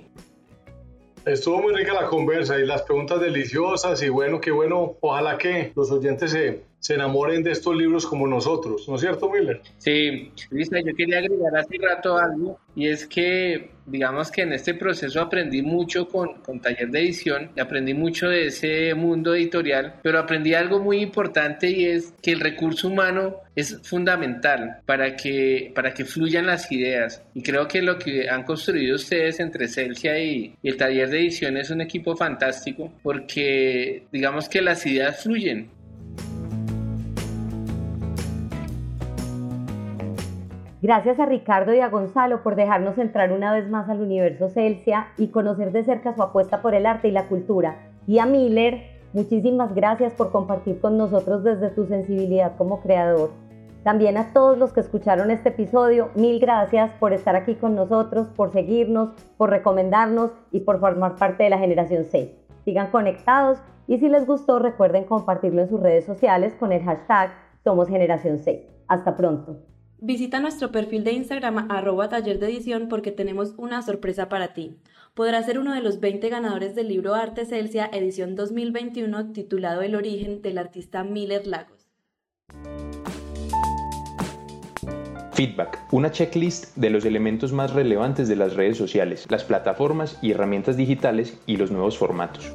Estuvo 1.26 1.62
muy 1.62 1.74
rica 1.74 1.94
la 1.94 2.08
conversa 2.08 2.60
y 2.60 2.66
las 2.66 2.82
preguntas 2.82 3.22
deliciosas 3.22 4.04
y 4.04 4.10
bueno, 4.10 4.42
qué 4.42 4.52
bueno, 4.52 4.98
ojalá 5.00 5.38
que 5.38 5.72
los 5.74 5.90
oyentes 5.90 6.32
se, 6.32 6.64
se 6.84 6.96
enamoren 6.96 7.44
de 7.44 7.52
estos 7.52 7.74
libros 7.78 8.06
como 8.06 8.28
nosotros, 8.28 8.90
¿no 8.90 8.96
es 8.96 9.02
cierto, 9.02 9.30
Miller? 9.32 9.62
Sí, 9.78 10.34
Lisa, 10.52 10.82
yo 10.82 10.94
quería 10.94 11.20
agregar 11.20 11.56
hace 11.56 11.78
rato 11.82 12.18
algo, 12.18 12.60
y 12.76 12.90
es 12.90 13.08
que, 13.08 13.70
digamos 13.86 14.30
que 14.30 14.42
en 14.42 14.52
este 14.52 14.74
proceso 14.74 15.22
aprendí 15.22 15.62
mucho 15.62 16.10
con, 16.10 16.42
con 16.42 16.60
taller 16.60 16.90
de 16.90 17.00
edición, 17.00 17.52
aprendí 17.58 17.94
mucho 17.94 18.28
de 18.28 18.48
ese 18.48 18.94
mundo 18.96 19.34
editorial, 19.34 19.96
pero 20.04 20.20
aprendí 20.20 20.56
algo 20.56 20.82
muy 20.82 20.98
importante 20.98 21.70
y 21.70 21.86
es 21.86 22.14
que 22.22 22.32
el 22.32 22.42
recurso 22.42 22.90
humano 22.90 23.38
es 23.56 23.80
fundamental 23.84 24.82
para 24.86 25.16
que, 25.16 25.72
para 25.74 25.94
que 25.94 26.04
fluyan 26.04 26.48
las 26.48 26.70
ideas. 26.70 27.24
Y 27.34 27.44
creo 27.44 27.66
que 27.66 27.82
lo 27.82 27.98
que 27.98 28.30
han 28.30 28.44
construido 28.44 28.98
ustedes 28.98 29.40
entre 29.40 29.70
Celsia 29.70 30.20
y, 30.20 30.54
y 30.62 30.68
el 30.68 30.76
taller 30.76 31.10
de 31.10 31.20
edición 31.20 31.56
es 31.56 31.70
un 31.70 31.80
equipo 31.80 32.14
fantástico, 32.18 32.92
porque 33.02 34.04
digamos 34.12 34.50
que 34.50 34.62
las 34.62 34.86
ideas 34.86 35.24
fluyen. 35.24 35.70
Gracias 40.84 41.18
a 41.18 41.26
Ricardo 41.26 41.74
y 41.74 41.80
a 41.80 41.88
Gonzalo 41.88 42.44
por 42.44 42.58
dejarnos 42.58 42.98
entrar 42.98 43.32
una 43.32 43.54
vez 43.54 43.70
más 43.70 43.88
al 43.88 44.02
universo 44.02 44.50
Celsia 44.50 45.08
y 45.16 45.30
conocer 45.30 45.72
de 45.72 45.86
cerca 45.86 46.14
su 46.14 46.22
apuesta 46.22 46.62
por 46.62 46.76
el 46.76 46.86
arte 46.86 47.08
y 47.08 47.12
la 47.12 47.30
cultura. 47.30 47.78
Y 48.06 48.20
a 48.20 48.26
Miller, 48.26 48.82
muchísimas 49.14 49.74
gracias 49.74 50.12
por 50.12 50.34
compartir 50.34 50.82
con 50.82 50.98
nosotros 50.98 51.42
desde 51.46 51.70
tu 51.70 51.86
sensibilidad 51.86 52.58
como 52.58 52.82
creador. 52.82 53.32
También 53.86 54.18
a 54.18 54.34
todos 54.34 54.58
los 54.58 54.74
que 54.74 54.82
escucharon 54.82 55.32
este 55.32 55.50
episodio, 55.50 56.10
mil 56.16 56.42
gracias 56.42 56.92
por 57.00 57.14
estar 57.14 57.38
aquí 57.38 57.56
con 57.56 57.76
nosotros, 57.76 58.28
por 58.36 58.52
seguirnos, 58.52 59.12
por 59.38 59.52
recomendarnos 59.52 60.32
y 60.52 60.60
por 60.60 60.82
formar 60.82 61.16
parte 61.16 61.44
de 61.44 61.50
la 61.50 61.60
generación 61.60 62.04
C. 62.04 62.36
Sigan 62.66 62.92
conectados 62.92 63.58
y 63.88 64.00
si 64.00 64.10
les 64.10 64.28
gustó 64.28 64.60
recuerden 64.60 65.06
compartirlo 65.06 65.62
en 65.62 65.70
sus 65.70 65.80
redes 65.80 66.04
sociales 66.04 66.54
con 66.60 66.74
el 66.74 66.84
hashtag 66.84 67.32
Somos 67.64 67.88
Generación 67.88 68.38
C. 68.40 68.68
Hasta 68.90 69.16
pronto. 69.16 69.73
Visita 70.06 70.42
nuestro 70.42 70.70
perfil 70.70 71.06
de 71.06 71.14
Instagram 71.14 71.72
arroba 71.72 72.10
taller 72.10 72.38
de 72.38 72.48
edición 72.48 72.90
porque 72.90 73.14
tenemos 73.14 73.54
una 73.56 73.82
sorpresa 73.82 74.28
para 74.28 74.54
ti. 74.54 74.76
Podrás 75.14 75.46
ser 75.46 75.60
uno 75.60 75.74
de 75.74 75.80
los 75.80 76.02
20 76.02 76.28
ganadores 76.28 76.76
del 76.76 76.90
libro 76.90 77.16
Arte 77.16 77.46
Celsia 77.46 77.90
edición 77.90 78.36
2021 78.36 79.32
titulado 79.32 79.82
El 79.82 79.96
origen 79.96 80.42
del 80.42 80.58
artista 80.58 81.06
Miller 81.06 81.48
Lagos. 81.48 81.88
Feedback, 85.32 85.80
una 85.94 86.12
checklist 86.12 86.76
de 86.76 86.90
los 86.90 87.06
elementos 87.06 87.54
más 87.54 87.72
relevantes 87.72 88.28
de 88.28 88.36
las 88.36 88.56
redes 88.56 88.78
sociales, 88.78 89.26
las 89.30 89.46
plataformas 89.46 90.20
y 90.22 90.32
herramientas 90.32 90.76
digitales 90.76 91.40
y 91.46 91.56
los 91.56 91.72
nuevos 91.72 91.98
formatos. 91.98 92.52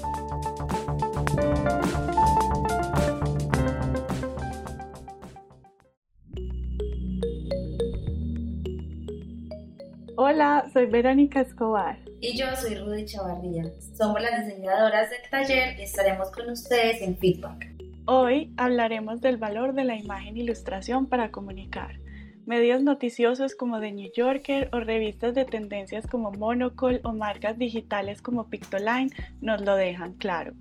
Hola, 10.30 10.68
soy 10.74 10.84
Verónica 10.84 11.40
Escobar. 11.40 12.00
Y 12.20 12.36
yo 12.36 12.54
soy 12.54 12.74
Rudy 12.74 13.06
Chavarría. 13.06 13.64
Somos 13.96 14.20
las 14.20 14.44
diseñadoras 14.44 15.08
del 15.08 15.22
taller 15.30 15.80
y 15.80 15.84
estaremos 15.84 16.30
con 16.32 16.50
ustedes 16.50 17.00
en 17.00 17.16
Feedback. 17.16 17.66
Hoy 18.04 18.52
hablaremos 18.58 19.22
del 19.22 19.38
valor 19.38 19.72
de 19.72 19.84
la 19.84 19.96
imagen 19.96 20.36
e 20.36 20.40
ilustración 20.40 21.06
para 21.06 21.30
comunicar. 21.30 21.98
Medios 22.44 22.82
noticiosos 22.82 23.54
como 23.54 23.80
The 23.80 23.90
New 23.90 24.10
Yorker 24.14 24.68
o 24.74 24.80
revistas 24.80 25.34
de 25.34 25.46
tendencias 25.46 26.06
como 26.06 26.30
Monocle 26.30 27.00
o 27.04 27.14
marcas 27.14 27.56
digitales 27.56 28.20
como 28.20 28.50
Pictoline 28.50 29.08
nos 29.40 29.62
lo 29.62 29.76
dejan 29.76 30.12
claro. 30.12 30.52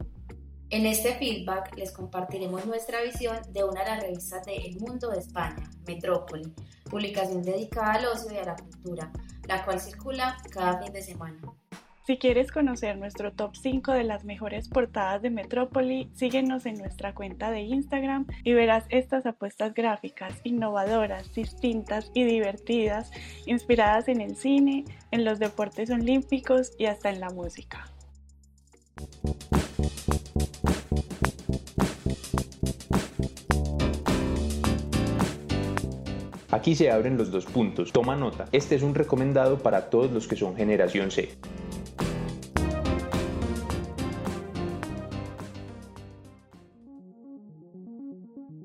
En 0.69 0.85
este 0.85 1.13
feedback 1.15 1.77
les 1.77 1.91
compartiremos 1.91 2.65
nuestra 2.65 3.01
visión 3.01 3.37
de 3.51 3.65
una 3.65 3.83
de 3.83 3.89
las 3.89 4.03
revistas 4.03 4.45
de 4.45 4.55
El 4.55 4.79
Mundo 4.79 5.09
de 5.09 5.19
España, 5.19 5.69
Metrópoli, 5.85 6.53
publicación 6.89 7.41
dedicada 7.41 7.93
al 7.93 8.05
ocio 8.05 8.33
y 8.33 8.37
a 8.37 8.45
la 8.45 8.55
cultura, 8.55 9.11
la 9.47 9.63
cual 9.63 9.79
circula 9.79 10.37
cada 10.51 10.81
fin 10.81 10.93
de 10.93 11.01
semana. 11.01 11.39
Si 12.07 12.17
quieres 12.17 12.53
conocer 12.53 12.97
nuestro 12.97 13.33
top 13.33 13.57
5 13.57 13.91
de 13.91 14.05
las 14.05 14.23
mejores 14.23 14.69
portadas 14.69 15.21
de 15.21 15.29
Metrópoli, 15.29 16.09
síguenos 16.15 16.65
en 16.65 16.77
nuestra 16.77 17.13
cuenta 17.13 17.51
de 17.51 17.63
Instagram 17.63 18.27
y 18.45 18.53
verás 18.53 18.85
estas 18.87 19.25
apuestas 19.25 19.73
gráficas 19.73 20.33
innovadoras, 20.45 21.33
distintas 21.33 22.09
y 22.13 22.23
divertidas, 22.23 23.11
inspiradas 23.45 24.07
en 24.07 24.21
el 24.21 24.37
cine, 24.37 24.85
en 25.11 25.25
los 25.25 25.37
deportes 25.37 25.89
olímpicos 25.89 26.71
y 26.77 26.85
hasta 26.85 27.09
en 27.09 27.19
la 27.19 27.29
música. 27.29 27.91
Aquí 36.57 36.73
se 36.73 36.89
abren 36.89 37.19
los 37.19 37.29
dos 37.29 37.45
puntos. 37.45 37.93
Toma 37.93 38.15
nota. 38.15 38.45
Este 38.51 38.73
es 38.73 38.81
un 38.81 38.95
recomendado 38.95 39.59
para 39.59 39.91
todos 39.91 40.11
los 40.11 40.27
que 40.27 40.35
son 40.35 40.55
generación 40.55 41.11
C. 41.11 41.29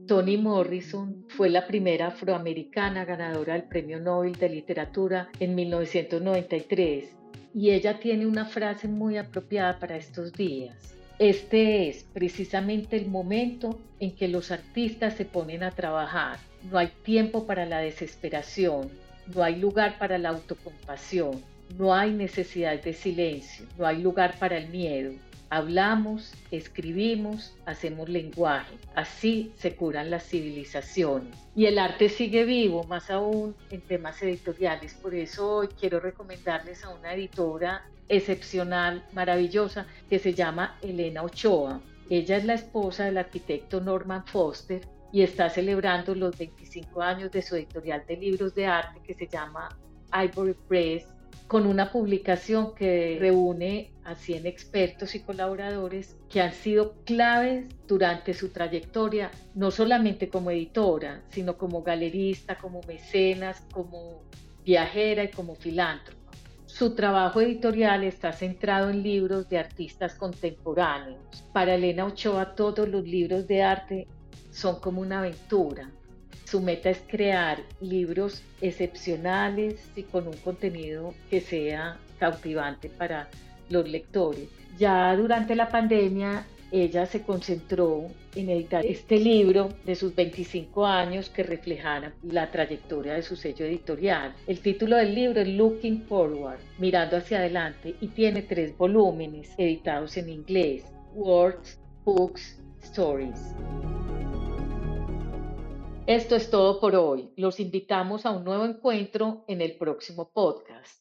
Toni 0.06 0.38
Morrison 0.38 1.26
fue 1.28 1.50
la 1.50 1.66
primera 1.66 2.06
afroamericana 2.06 3.04
ganadora 3.04 3.52
del 3.52 3.64
Premio 3.64 4.00
Nobel 4.00 4.36
de 4.36 4.48
Literatura 4.48 5.28
en 5.38 5.54
1993 5.54 7.14
y 7.52 7.72
ella 7.72 8.00
tiene 8.00 8.24
una 8.24 8.46
frase 8.46 8.88
muy 8.88 9.18
apropiada 9.18 9.78
para 9.78 9.98
estos 9.98 10.32
días. 10.32 10.96
Este 11.18 11.90
es 11.90 12.04
precisamente 12.04 12.96
el 12.96 13.08
momento 13.08 13.78
en 14.00 14.16
que 14.16 14.28
los 14.28 14.50
artistas 14.50 15.12
se 15.14 15.26
ponen 15.26 15.62
a 15.62 15.72
trabajar. 15.72 16.38
No 16.70 16.78
hay 16.78 16.88
tiempo 17.02 17.46
para 17.46 17.66
la 17.66 17.78
desesperación, 17.78 18.90
no 19.34 19.42
hay 19.42 19.56
lugar 19.56 19.98
para 19.98 20.18
la 20.18 20.30
autocompasión, 20.30 21.42
no 21.76 21.94
hay 21.94 22.12
necesidad 22.12 22.80
de 22.80 22.92
silencio, 22.92 23.66
no 23.78 23.86
hay 23.86 24.00
lugar 24.00 24.38
para 24.38 24.58
el 24.58 24.68
miedo. 24.68 25.12
Hablamos, 25.50 26.32
escribimos, 26.50 27.54
hacemos 27.66 28.08
lenguaje. 28.08 28.74
Así 28.94 29.52
se 29.58 29.76
curan 29.76 30.08
las 30.08 30.26
civilizaciones. 30.26 31.36
Y 31.54 31.66
el 31.66 31.78
arte 31.78 32.08
sigue 32.08 32.44
vivo, 32.44 32.84
más 32.84 33.10
aún 33.10 33.54
en 33.70 33.82
temas 33.82 34.22
editoriales. 34.22 34.94
Por 34.94 35.14
eso 35.14 35.56
hoy 35.56 35.68
quiero 35.78 36.00
recomendarles 36.00 36.84
a 36.84 36.88
una 36.88 37.12
editora 37.12 37.84
excepcional, 38.08 39.04
maravillosa, 39.12 39.86
que 40.08 40.18
se 40.18 40.32
llama 40.32 40.78
Elena 40.80 41.22
Ochoa. 41.22 41.82
Ella 42.08 42.38
es 42.38 42.44
la 42.44 42.54
esposa 42.54 43.04
del 43.04 43.18
arquitecto 43.18 43.80
Norman 43.80 44.24
Foster 44.24 44.80
y 45.12 45.22
está 45.22 45.50
celebrando 45.50 46.14
los 46.14 46.36
25 46.36 47.02
años 47.02 47.30
de 47.30 47.42
su 47.42 47.56
editorial 47.56 48.04
de 48.08 48.16
libros 48.16 48.54
de 48.54 48.66
arte 48.66 49.00
que 49.04 49.14
se 49.14 49.28
llama 49.28 49.68
Ivory 50.12 50.54
Press 50.68 51.06
con 51.46 51.66
una 51.66 51.92
publicación 51.92 52.74
que 52.74 53.18
reúne 53.20 53.90
a 54.04 54.14
100 54.14 54.46
expertos 54.46 55.14
y 55.14 55.20
colaboradores 55.20 56.16
que 56.30 56.40
han 56.40 56.54
sido 56.54 56.94
claves 57.04 57.66
durante 57.86 58.32
su 58.32 58.48
trayectoria, 58.48 59.30
no 59.54 59.70
solamente 59.70 60.30
como 60.30 60.50
editora, 60.50 61.22
sino 61.28 61.58
como 61.58 61.82
galerista, 61.82 62.56
como 62.56 62.80
mecenas, 62.88 63.62
como 63.70 64.22
viajera 64.64 65.24
y 65.24 65.28
como 65.28 65.54
filántropa. 65.54 66.32
Su 66.64 66.94
trabajo 66.94 67.42
editorial 67.42 68.02
está 68.02 68.32
centrado 68.32 68.88
en 68.88 69.02
libros 69.02 69.46
de 69.50 69.58
artistas 69.58 70.14
contemporáneos. 70.14 71.44
Para 71.52 71.74
Elena 71.74 72.06
Ochoa 72.06 72.54
todos 72.54 72.88
los 72.88 73.04
libros 73.04 73.46
de 73.46 73.62
arte 73.62 74.08
son 74.52 74.78
como 74.78 75.00
una 75.00 75.18
aventura, 75.18 75.90
su 76.52 76.60
meta 76.60 76.90
es 76.90 77.02
crear 77.08 77.62
libros 77.80 78.42
excepcionales 78.60 79.90
y 79.96 80.02
con 80.02 80.28
un 80.28 80.36
contenido 80.36 81.14
que 81.30 81.40
sea 81.40 81.96
cautivante 82.18 82.90
para 82.90 83.30
los 83.70 83.88
lectores. 83.88 84.48
Ya 84.78 85.16
durante 85.16 85.56
la 85.56 85.70
pandemia 85.70 86.44
ella 86.70 87.06
se 87.06 87.22
concentró 87.22 88.10
en 88.34 88.50
editar 88.50 88.84
este 88.84 89.18
libro 89.18 89.70
de 89.86 89.94
sus 89.94 90.14
25 90.14 90.86
años 90.86 91.30
que 91.30 91.42
reflejara 91.42 92.12
la 92.22 92.50
trayectoria 92.50 93.14
de 93.14 93.22
su 93.22 93.34
sello 93.34 93.64
editorial. 93.64 94.34
El 94.46 94.60
título 94.60 94.96
del 94.96 95.14
libro 95.14 95.40
es 95.40 95.48
Looking 95.48 96.02
Forward, 96.02 96.60
mirando 96.78 97.16
hacia 97.16 97.38
adelante, 97.38 97.94
y 97.98 98.08
tiene 98.08 98.42
tres 98.42 98.76
volúmenes 98.76 99.50
editados 99.56 100.18
en 100.18 100.28
inglés, 100.28 100.84
Words, 101.14 101.78
Books, 102.04 102.58
Stories. 102.82 103.54
Esto 106.08 106.34
es 106.34 106.50
todo 106.50 106.80
por 106.80 106.96
hoy. 106.96 107.32
Los 107.36 107.60
invitamos 107.60 108.26
a 108.26 108.32
un 108.32 108.42
nuevo 108.42 108.64
encuentro 108.64 109.44
en 109.46 109.60
el 109.60 109.76
próximo 109.76 110.32
podcast. 110.32 111.00